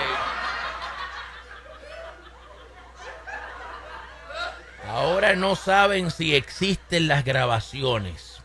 Ahora 4.87 5.35
no 5.35 5.55
saben 5.55 6.09
si 6.11 6.33
existen 6.35 7.07
las 7.07 7.23
grabaciones. 7.23 8.36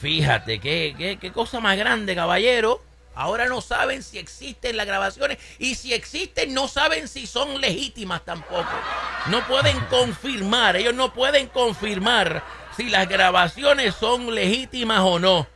Fíjate, 0.00 0.60
qué, 0.60 0.94
qué, 0.96 1.18
qué 1.18 1.32
cosa 1.32 1.60
más 1.60 1.76
grande, 1.76 2.14
caballero. 2.14 2.82
Ahora 3.18 3.46
no 3.46 3.60
saben 3.60 4.04
si 4.04 4.16
existen 4.16 4.76
las 4.76 4.86
grabaciones 4.86 5.38
y 5.58 5.74
si 5.74 5.92
existen 5.92 6.54
no 6.54 6.68
saben 6.68 7.08
si 7.08 7.26
son 7.26 7.60
legítimas 7.60 8.24
tampoco. 8.24 8.70
No 9.26 9.44
pueden 9.48 9.76
confirmar, 9.86 10.76
ellos 10.76 10.94
no 10.94 11.12
pueden 11.12 11.48
confirmar 11.48 12.44
si 12.76 12.88
las 12.88 13.08
grabaciones 13.08 13.96
son 13.96 14.32
legítimas 14.32 15.00
o 15.00 15.18
no. 15.18 15.48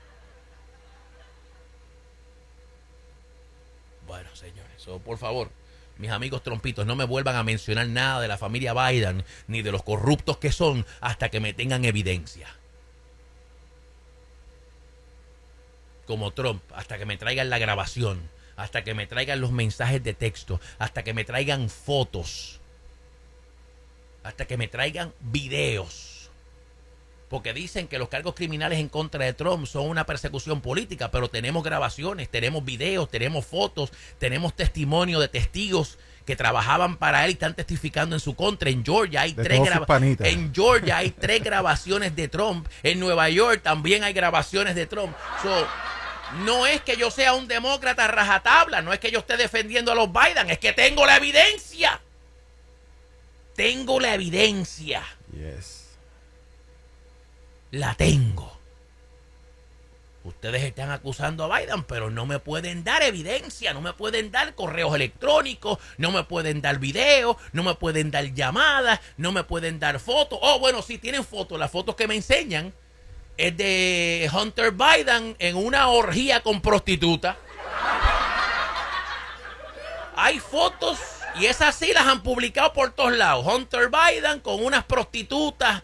Bueno, 4.09 4.35
señores, 4.35 4.85
por 5.05 5.18
favor, 5.18 5.52
mis 5.98 6.11
amigos 6.11 6.42
trompitos, 6.42 6.85
no 6.85 6.96
me 6.96 7.05
vuelvan 7.05 7.37
a 7.37 7.44
mencionar 7.44 7.87
nada 7.87 8.20
de 8.20 8.26
la 8.26 8.38
familia 8.38 8.74
Biden 8.74 9.24
ni 9.46 9.62
de 9.62 9.70
los 9.70 9.85
corruptos 9.85 10.38
que 10.38 10.50
son 10.50 10.85
hasta 11.00 11.28
que 11.28 11.38
me 11.38 11.52
tengan 11.52 11.85
evidencia. 11.85 12.48
Como 16.07 16.33
Trump, 16.33 16.62
hasta 16.75 16.99
que 16.99 17.07
me 17.07 17.17
traigan 17.17 17.51
la 17.51 17.59
grabación, 17.59 18.21
hasta 18.57 18.85
que 18.85 18.95
me 18.95 19.07
traigan 19.07 19.41
los 19.41 19.53
mensajes 19.53 20.03
de 20.03 20.15
texto, 20.15 20.61
hasta 20.79 21.03
que 21.03 21.15
me 21.15 21.25
traigan 21.25 21.69
fotos, 21.69 22.61
hasta 24.23 24.47
que 24.47 24.57
me 24.57 24.69
traigan 24.69 25.12
videos. 25.21 26.31
Porque 27.29 27.55
dicen 27.55 27.88
que 27.88 27.99
los 27.99 28.11
cargos 28.11 28.35
criminales 28.35 28.79
en 28.79 28.91
contra 28.91 29.25
de 29.25 29.33
Trump 29.33 29.67
son 29.67 29.88
una 29.88 30.05
persecución 30.05 30.61
política, 30.61 31.11
pero 31.11 31.31
tenemos 31.31 31.65
grabaciones, 31.65 32.29
tenemos 32.29 32.62
videos, 32.62 33.09
tenemos 33.09 33.47
fotos, 33.47 33.91
tenemos 34.19 34.55
testimonio 34.55 35.19
de 35.19 35.29
testigos 35.29 35.99
que 36.27 36.37
trabajaban 36.37 36.97
para 36.99 37.25
él 37.25 37.31
y 37.31 37.33
están 37.33 37.55
testificando 37.55 38.15
en 38.15 38.21
su 38.21 38.35
contra. 38.35 38.71
En 38.71 38.85
Georgia 38.85 39.23
hay 39.23 39.33
De 39.33 39.45
tres. 39.45 39.61
En 40.21 40.55
Georgia 40.55 40.99
hay 40.99 41.11
tres 41.11 41.43
grabaciones 41.43 42.15
de 42.15 42.29
Trump. 42.29 42.69
En 42.83 43.01
Nueva 43.01 43.29
York 43.31 43.62
también 43.62 44.05
hay 44.05 44.12
grabaciones 44.12 44.75
de 44.75 44.87
Trump. 44.87 45.17
So, 45.43 45.67
no 46.40 46.66
es 46.66 46.81
que 46.83 46.97
yo 46.97 47.11
sea 47.11 47.35
un 47.35 47.49
demócrata 47.49 48.09
rajatabla, 48.09 48.83
no 48.83 48.92
es 48.92 48.99
que 48.99 49.11
yo 49.11 49.21
esté 49.21 49.37
defendiendo 49.37 49.92
a 49.92 49.95
los 49.95 50.11
Biden, 50.12 50.51
es 50.51 50.59
que 50.59 50.73
tengo 50.73 51.07
la 51.07 51.16
evidencia. 51.16 52.01
Tengo 53.55 54.01
la 54.01 54.14
evidencia. 54.14 55.03
Yes. 55.33 55.90
La 57.71 57.95
tengo. 57.95 58.53
Ustedes 60.25 60.62
están 60.62 60.90
acusando 60.90 61.45
a 61.45 61.59
Biden, 61.59 61.83
pero 61.83 62.09
no 62.09 62.27
me 62.27 62.38
pueden 62.38 62.85
dar 62.85 63.03
evidencia, 63.03 63.75
no 63.75 63.81
me 63.81 63.92
pueden 63.92 64.31
dar 64.31 64.55
correos 64.55 64.95
electrónicos, 64.95 65.79
no 65.99 66.12
me 66.12 66.23
pueden 66.23 66.62
dar 66.62 66.79
videos, 66.79 67.37
no 67.53 67.64
me 67.64 67.75
pueden 67.75 68.12
dar 68.12 68.33
llamadas, 68.33 69.01
no 69.16 69.33
me 69.33 69.42
pueden 69.42 69.81
dar 69.81 69.99
fotos. 69.99 70.38
Oh, 70.40 70.61
bueno, 70.61 70.81
sí 70.81 70.99
tienen 70.99 71.25
fotos, 71.25 71.59
las 71.59 71.73
fotos 71.73 71.97
que 71.97 72.07
me 72.07 72.14
enseñan 72.14 72.73
es 73.37 73.57
de 73.57 74.31
Hunter 74.33 74.73
Biden 74.73 75.37
en 75.38 75.57
una 75.57 75.88
orgía 75.88 76.42
con 76.42 76.61
prostituta. 76.61 77.37
Hay 80.14 80.38
fotos 80.38 80.99
y 81.40 81.47
esas 81.47 81.75
sí 81.75 81.92
las 81.95 82.07
han 82.07 82.23
publicado 82.23 82.73
por 82.73 82.92
todos 82.92 83.16
lados. 83.16 83.45
Hunter 83.47 83.90
Biden 83.90 84.40
con 84.40 84.62
unas 84.62 84.85
prostitutas. 84.85 85.83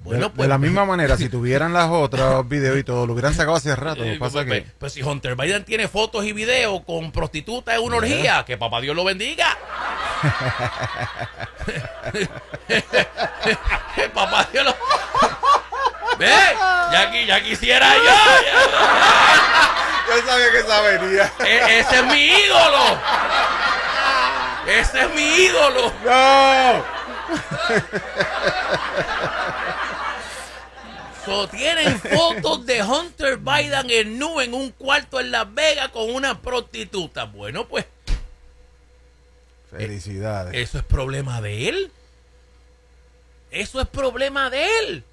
Bueno, 0.00 0.24
de, 0.24 0.30
pues- 0.30 0.42
de 0.42 0.48
la 0.48 0.58
misma 0.58 0.84
manera, 0.86 1.16
si 1.16 1.28
tuvieran 1.28 1.72
las 1.72 1.88
otras 1.90 2.46
videos 2.48 2.78
y 2.78 2.84
todo, 2.84 3.06
lo 3.06 3.14
hubieran 3.14 3.34
sacado 3.34 3.56
hace 3.56 3.74
rato. 3.74 4.04
Eh, 4.04 4.18
pasa 4.18 4.44
pues, 4.44 4.62
que 4.62 4.70
pues 4.78 4.92
si 4.92 5.02
Hunter 5.02 5.34
Biden 5.36 5.64
tiene 5.64 5.88
fotos 5.88 6.24
y 6.24 6.32
videos 6.32 6.82
con 6.84 7.10
prostitutas 7.12 7.76
en 7.76 7.82
una 7.82 7.96
orgía, 7.96 8.44
que 8.46 8.56
papá 8.56 8.80
Dios 8.80 8.94
lo 8.94 9.04
bendiga. 9.04 9.56
que 13.94 14.08
papá 14.14 14.48
Dios 14.52 14.64
lo... 14.64 14.74
¿Ve? 16.20 16.28
Ya, 16.92 17.10
ya 17.26 17.42
quisiera 17.42 17.94
yo. 17.96 18.02
yo 20.16 20.26
sabía 20.26 20.50
que 20.52 20.58
esa 20.58 20.80
venía. 20.82 21.32
E- 21.46 21.78
ese 21.80 21.96
es 21.96 22.04
mi 22.04 22.26
ídolo. 22.26 23.00
Ese 24.66 25.00
es 25.00 25.14
mi 25.14 25.22
ídolo. 25.22 25.92
¡No! 26.04 26.84
So, 31.24 31.48
tienen 31.48 31.98
fotos 32.00 32.66
de 32.66 32.82
Hunter 32.82 33.38
Biden 33.38 33.90
en 33.90 34.18
nu 34.18 34.40
en 34.40 34.52
un 34.52 34.70
cuarto 34.72 35.20
en 35.20 35.30
Las 35.30 35.52
Vegas 35.54 35.88
con 35.88 36.10
una 36.14 36.40
prostituta. 36.40 37.24
Bueno, 37.24 37.66
pues 37.66 37.86
Felicidades. 39.70 40.54
eso 40.54 40.78
es 40.78 40.84
problema 40.84 41.40
de 41.40 41.68
él. 41.68 41.92
Eso 43.50 43.80
es 43.80 43.86
problema 43.88 44.50
de 44.50 44.66
él. 44.80 45.04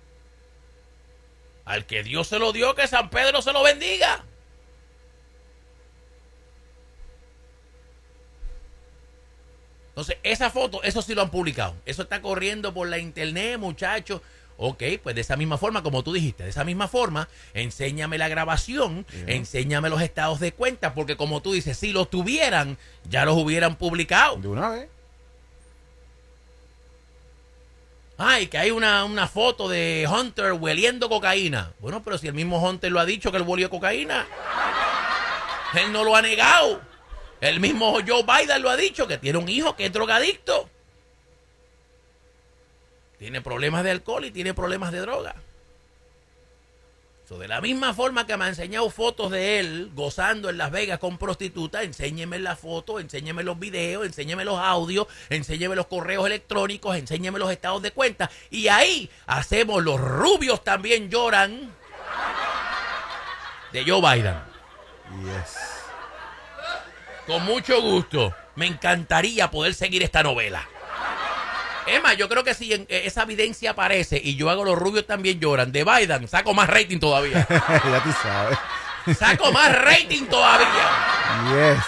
Al 1.67 1.85
que 1.85 2.01
Dios 2.01 2.29
se 2.29 2.39
lo 2.39 2.53
dio, 2.53 2.75
que 2.75 2.87
San 2.87 3.09
Pedro 3.09 3.41
se 3.41 3.51
lo 3.51 3.61
bendiga. 3.61 4.23
Entonces, 9.89 10.15
esa 10.23 10.49
foto, 10.49 10.81
eso 10.83 11.01
sí 11.01 11.13
lo 11.13 11.23
han 11.23 11.29
publicado. 11.29 11.75
Eso 11.85 12.03
está 12.03 12.21
corriendo 12.21 12.73
por 12.73 12.87
la 12.87 12.99
internet, 12.99 13.59
muchachos. 13.59 14.21
Ok, 14.55 14.81
pues 15.03 15.13
de 15.13 15.21
esa 15.21 15.35
misma 15.35 15.57
forma, 15.57 15.83
como 15.83 16.03
tú 16.03 16.13
dijiste, 16.13 16.45
de 16.45 16.51
esa 16.51 16.63
misma 16.63 16.87
forma, 16.87 17.27
enséñame 17.53 18.17
la 18.17 18.29
grabación, 18.29 19.05
enséñame 19.27 19.89
los 19.89 20.01
estados 20.01 20.39
de 20.39 20.53
cuenta, 20.53 20.93
porque 20.93 21.17
como 21.17 21.41
tú 21.41 21.51
dices, 21.51 21.77
si 21.77 21.91
los 21.91 22.09
tuvieran, 22.09 22.77
ya 23.09 23.25
los 23.25 23.35
hubieran 23.35 23.75
publicado. 23.75 24.37
De 24.37 24.47
una 24.47 24.69
vez. 24.69 24.89
Ay, 28.17 28.47
que 28.47 28.57
hay 28.57 28.71
una, 28.71 29.05
una 29.05 29.27
foto 29.27 29.69
de 29.69 30.07
Hunter 30.09 30.53
hueliendo 30.53 31.07
cocaína. 31.07 31.73
Bueno, 31.79 32.01
pero 32.03 32.17
si 32.17 32.27
el 32.27 32.33
mismo 32.33 32.57
Hunter 32.61 32.91
lo 32.91 32.99
ha 32.99 33.05
dicho 33.05 33.31
que 33.31 33.37
él 33.37 33.43
huelió 33.43 33.69
cocaína. 33.69 34.25
Él 35.75 35.91
no 35.91 36.03
lo 36.03 36.15
ha 36.15 36.21
negado. 36.21 36.81
El 37.39 37.59
mismo 37.59 37.99
Joe 38.05 38.23
Biden 38.23 38.61
lo 38.63 38.69
ha 38.69 38.77
dicho, 38.77 39.07
que 39.07 39.19
tiene 39.19 39.37
un 39.37 39.47
hijo 39.47 39.75
que 39.75 39.85
es 39.85 39.93
drogadicto. 39.93 40.67
Tiene 43.19 43.41
problemas 43.41 43.83
de 43.83 43.91
alcohol 43.91 44.25
y 44.25 44.31
tiene 44.31 44.53
problemas 44.53 44.91
de 44.91 44.99
droga. 44.99 45.35
So, 47.27 47.37
de 47.37 47.49
la 47.49 47.59
misma 47.59 47.93
forma 47.93 48.25
que 48.25 48.37
me 48.37 48.45
ha 48.45 48.47
enseñado 48.47 48.89
fotos 48.89 49.31
de 49.31 49.59
él 49.59 49.91
gozando 49.93 50.49
en 50.49 50.57
Las 50.57 50.71
Vegas 50.71 50.97
con 50.97 51.17
prostitutas, 51.17 51.83
enséñeme 51.83 52.39
las 52.39 52.57
fotos, 52.57 53.01
enséñeme 53.01 53.43
los 53.43 53.59
videos, 53.59 54.05
enséñeme 54.05 54.45
los 54.45 54.57
audios, 54.57 55.07
enséñeme 55.29 55.75
los 55.75 55.87
correos 55.87 56.25
electrónicos, 56.25 56.95
enséñeme 56.95 57.37
los 57.37 57.51
estados 57.51 57.81
de 57.81 57.91
cuenta. 57.91 58.31
Y 58.49 58.69
ahí 58.69 59.09
hacemos 59.25 59.83
los 59.83 59.99
rubios 59.99 60.63
también 60.63 61.09
lloran 61.09 61.75
de 63.73 63.83
Joe 63.83 63.99
Biden. 63.99 64.35
Yes. 65.25 65.57
Con 67.25 67.43
mucho 67.43 67.81
gusto. 67.81 68.33
Me 68.55 68.67
encantaría 68.67 69.51
poder 69.51 69.73
seguir 69.73 70.01
esta 70.01 70.23
novela. 70.23 70.65
Emma, 71.87 72.13
yo 72.13 72.27
creo 72.29 72.43
que 72.43 72.53
si 72.53 72.73
en- 72.73 72.85
eh, 72.89 73.03
esa 73.05 73.23
evidencia 73.23 73.71
aparece 73.71 74.19
y 74.23 74.35
yo 74.35 74.49
hago 74.49 74.63
los 74.65 74.77
rubios 74.77 75.05
también 75.07 75.39
lloran 75.39 75.71
de 75.71 75.83
Biden, 75.83 76.27
saco 76.27 76.53
más 76.53 76.67
rating 76.69 76.99
todavía. 76.99 77.45
ya 77.49 78.03
tú 78.03 78.11
sabes. 78.21 78.57
Saco 79.17 79.51
más 79.51 79.71
rating 79.81 80.25
todavía. 80.25 81.75
Yes. 81.75 81.83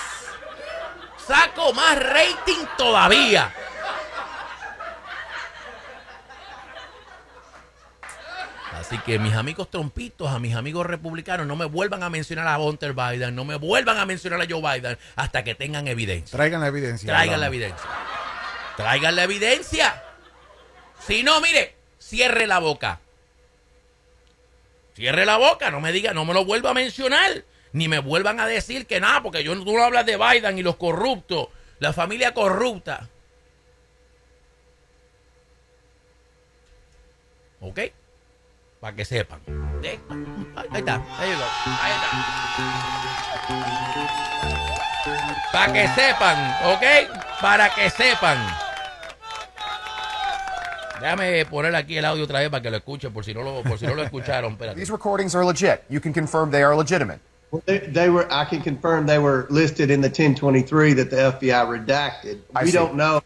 Saco 1.27 1.73
más 1.73 1.97
rating 2.01 2.65
todavía. 2.77 3.53
Así 8.79 8.97
que 8.99 9.19
mis 9.19 9.33
amigos 9.33 9.69
trompitos, 9.69 10.29
a 10.31 10.39
mis 10.39 10.55
amigos 10.55 10.85
republicanos, 10.85 11.45
no 11.45 11.55
me 11.55 11.65
vuelvan 11.65 12.01
a 12.03 12.09
mencionar 12.09 12.47
a 12.47 12.57
Hunter 12.59 12.93
Biden, 12.93 13.35
no 13.35 13.43
me 13.43 13.55
vuelvan 13.55 13.97
a 13.97 14.05
mencionar 14.05 14.41
a 14.41 14.45
Joe 14.49 14.61
Biden 14.61 14.97
hasta 15.15 15.43
que 15.43 15.53
tengan 15.55 15.87
evidencia. 15.87 16.37
Traigan 16.37 16.61
la 16.61 16.67
evidencia. 16.67 17.07
Traigan 17.07 17.39
la 17.39 17.47
hablamos. 17.47 17.55
evidencia. 17.55 17.89
Traigan 18.79 19.15
la 19.17 19.23
evidencia. 19.25 20.01
Si 21.05 21.21
no, 21.21 21.41
mire, 21.41 21.75
cierre 21.97 22.47
la 22.47 22.59
boca. 22.59 23.01
Cierre 24.95 25.25
la 25.25 25.35
boca, 25.35 25.69
no 25.69 25.81
me 25.81 25.91
diga, 25.91 26.13
no 26.13 26.23
me 26.23 26.33
lo 26.33 26.45
vuelva 26.45 26.69
a 26.69 26.73
mencionar. 26.73 27.43
Ni 27.73 27.89
me 27.89 27.99
vuelvan 27.99 28.39
a 28.39 28.47
decir 28.47 28.87
que 28.87 29.01
nada, 29.01 29.21
porque 29.21 29.43
yo, 29.43 29.53
tú 29.65 29.75
no 29.75 29.83
hablas 29.83 30.05
de 30.05 30.15
Biden 30.15 30.57
y 30.57 30.63
los 30.63 30.77
corruptos, 30.77 31.49
la 31.79 31.91
familia 31.91 32.33
corrupta. 32.33 33.09
¿Ok? 37.59 37.81
Para 38.79 38.95
que 38.95 39.03
sepan. 39.03 39.41
¿Eh? 39.83 39.99
Ahí 40.55 40.79
está, 40.79 41.03
ahí 41.17 41.31
está, 41.31 41.49
ahí 41.83 41.91
está. 41.91 42.09
Para 45.51 45.73
que 45.73 45.85
sepan, 45.89 46.55
¿ok? 46.63 46.83
Para 47.41 47.75
que 47.75 47.89
sepan. 47.89 48.68
Déjame 50.99 51.45
poner 51.45 51.75
aquí 51.75 51.97
el 51.97 52.05
audio 52.05 52.23
otra 52.23 52.39
vez 52.39 52.49
para 52.49 52.61
que 52.61 52.69
lo 52.69 52.77
escuchen, 52.77 53.11
por 53.13 53.23
si 53.23 53.33
no 53.33 53.43
lo, 53.43 53.63
por 53.63 53.77
si 53.77 53.85
no 53.85 53.95
lo 53.95 54.03
escucharon. 54.03 54.53
Espérate. 54.53 54.79
These 54.79 54.91
recordings 54.91 55.35
are 55.35 55.45
legit. 55.45 55.81
You 55.89 55.99
can 55.99 56.13
confirm 56.13 56.51
they 56.51 56.63
are 56.63 56.75
legitimate. 56.75 57.19
Well, 57.51 57.63
they, 57.65 57.79
they 57.79 58.09
were. 58.09 58.27
I 58.31 58.45
can 58.45 58.61
confirm 58.61 59.07
they 59.07 59.17
were 59.17 59.47
listed 59.49 59.89
in 59.89 60.01
the 60.01 60.07
1023 60.09 60.93
that 60.93 61.09
the 61.09 61.15
FBI 61.15 61.65
redacted. 61.65 62.39
I 62.55 62.63
we 62.63 62.69
see. 62.69 62.77
don't 62.77 62.95
know 62.95 63.21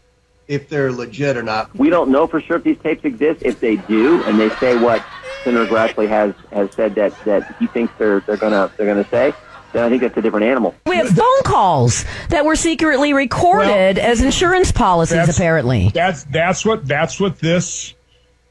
if 0.48 0.68
they're 0.68 0.92
legit 0.92 1.36
or 1.36 1.42
not. 1.42 1.74
We 1.76 1.90
don't 1.90 2.10
know 2.10 2.26
for 2.26 2.40
sure 2.40 2.56
if 2.56 2.64
these 2.64 2.78
tapes 2.82 3.04
exist. 3.04 3.42
If 3.44 3.60
they 3.60 3.76
do, 3.76 4.22
and 4.24 4.40
they 4.40 4.48
say 4.56 4.76
what 4.78 5.04
Senator 5.42 5.66
Grassley 5.66 6.08
has 6.08 6.34
has 6.52 6.72
said 6.74 6.94
that 6.94 7.12
that 7.26 7.54
he 7.58 7.66
thinks 7.66 7.92
they're 7.98 8.20
they're 8.20 8.38
gonna 8.38 8.70
they're 8.78 8.86
gonna 8.86 9.08
say, 9.10 9.32
then 9.32 9.34
I 9.74 9.88
think 9.88 10.02
that's 10.02 10.16
a 10.16 10.22
different 10.22 10.46
animal. 10.46 10.74
We 10.86 10.96
have 10.96 11.08
phone 11.08 11.42
calls 11.44 12.04
that 12.28 12.44
were 12.44 12.56
secretly 12.56 13.12
recorded 13.12 13.98
as 13.98 14.22
insurance 14.22 14.72
policies, 14.72 15.16
That's- 15.16 15.36
apparently. 15.36 15.90
That's 15.92 16.24
that's 16.24 16.64
what 16.64 16.86
that's 16.86 17.20
what 17.20 17.38
this 17.38 17.94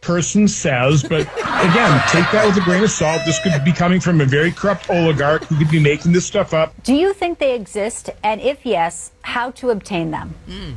person 0.01 0.47
says. 0.47 1.01
But 1.03 1.21
again, 1.21 2.01
take 2.09 2.29
that 2.31 2.43
with 2.45 2.57
a 2.57 2.61
grain 2.61 2.83
of 2.83 2.91
salt. 2.91 3.21
This 3.25 3.39
could 3.39 3.63
be 3.63 3.71
coming 3.71 3.99
from 3.99 4.21
a 4.21 4.25
very 4.25 4.51
corrupt 4.51 4.89
oligarch 4.89 5.45
who 5.45 5.57
could 5.57 5.71
be 5.71 5.79
making 5.79 6.11
this 6.11 6.25
stuff 6.25 6.53
up. 6.53 6.73
Do 6.83 6.93
you 6.93 7.13
think 7.13 7.39
they 7.39 7.55
exist? 7.55 8.09
And 8.23 8.41
if 8.41 8.65
yes, 8.65 9.11
how 9.21 9.51
to 9.51 9.69
obtain 9.69 10.11
them? 10.11 10.35
Hmm. 10.47 10.71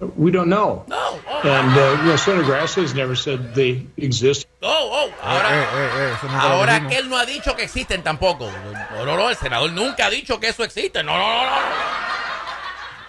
We 0.00 0.30
don't 0.30 0.48
know. 0.48 0.84
No, 0.86 1.18
oh, 1.28 1.40
And, 1.42 1.76
uh, 1.76 2.02
you 2.02 2.10
know, 2.10 2.16
Senator 2.16 2.44
Grassley 2.44 2.82
has 2.82 2.94
never 2.94 3.16
said 3.16 3.54
they 3.54 3.84
exist. 3.96 4.46
oh, 4.62 4.68
oh, 4.92 5.08
Eh, 5.08 5.12
ahora, 5.22 5.48
eh, 5.50 5.66
eh, 5.74 6.16
nunca 6.22 6.34
lo 6.48 6.54
ahora 6.54 6.88
que 6.88 6.98
él 6.98 7.08
no 7.08 7.16
ha 7.16 7.26
dicho 7.26 7.56
que 7.56 7.64
existen 7.64 8.02
tampoco. 8.04 8.48
No, 8.94 9.04
no, 9.04 9.16
no, 9.16 9.28
el 9.28 9.36
senador 9.36 9.72
nunca 9.72 10.06
ha 10.06 10.10
dicho 10.10 10.38
que 10.38 10.48
eso 10.48 10.62
existe. 10.62 11.02
No, 11.02 11.18
no, 11.18 11.28
no, 11.28 11.50
no. 11.50 11.56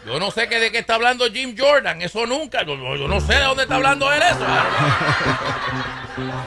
Yo 0.05 0.19
no 0.19 0.31
sé 0.31 0.47
que 0.49 0.59
de 0.59 0.71
qué 0.71 0.79
está 0.79 0.95
hablando 0.95 1.27
Jim 1.27 1.55
Jordan, 1.55 2.01
eso 2.01 2.25
nunca. 2.25 2.63
Yo, 2.65 2.75
yo 2.95 3.07
no 3.07 3.21
sé 3.21 3.35
de 3.35 3.43
dónde 3.43 3.63
está 3.63 3.75
hablando 3.75 4.11
él 4.11 4.23
eso. 4.23 4.39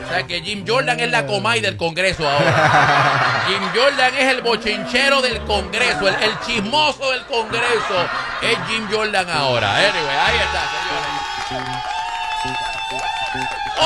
O 0.05 0.09
sea 0.09 0.27
que 0.27 0.41
Jim 0.43 0.65
Jordan 0.67 1.01
es 1.01 1.11
la 1.11 1.27
comay 1.27 1.61
del 1.61 1.77
Congreso 1.77 2.29
ahora. 2.29 3.45
Jim 3.49 3.63
Jordan 3.75 4.15
es 4.15 4.29
el 4.29 4.43
bochinchero 4.43 5.23
del 5.23 5.41
Congreso, 5.43 6.09
el, 6.09 6.15
el 6.23 6.41
chismoso 6.41 7.11
del 7.11 7.25
Congreso. 7.27 8.07
Es 8.43 8.59
Jim 8.69 8.87
Jordan 8.91 9.29
ahora. 9.31 9.77
Anyway, 9.77 10.17
ahí 10.17 10.37
está, 10.37 10.61
señores. 10.71 11.93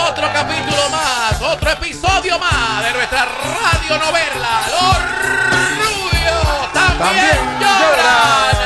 Otro 0.08 0.32
capítulo 0.32 0.88
más, 0.90 1.40
otro 1.40 1.70
episodio 1.70 2.38
más 2.38 2.84
de 2.84 2.92
nuestra 2.92 3.24
radio 3.24 3.98
novela. 3.98 4.60
Los 4.68 4.98
rubios 5.80 6.72
también, 6.72 6.98
También 6.98 7.60
lloran. 7.60 8.65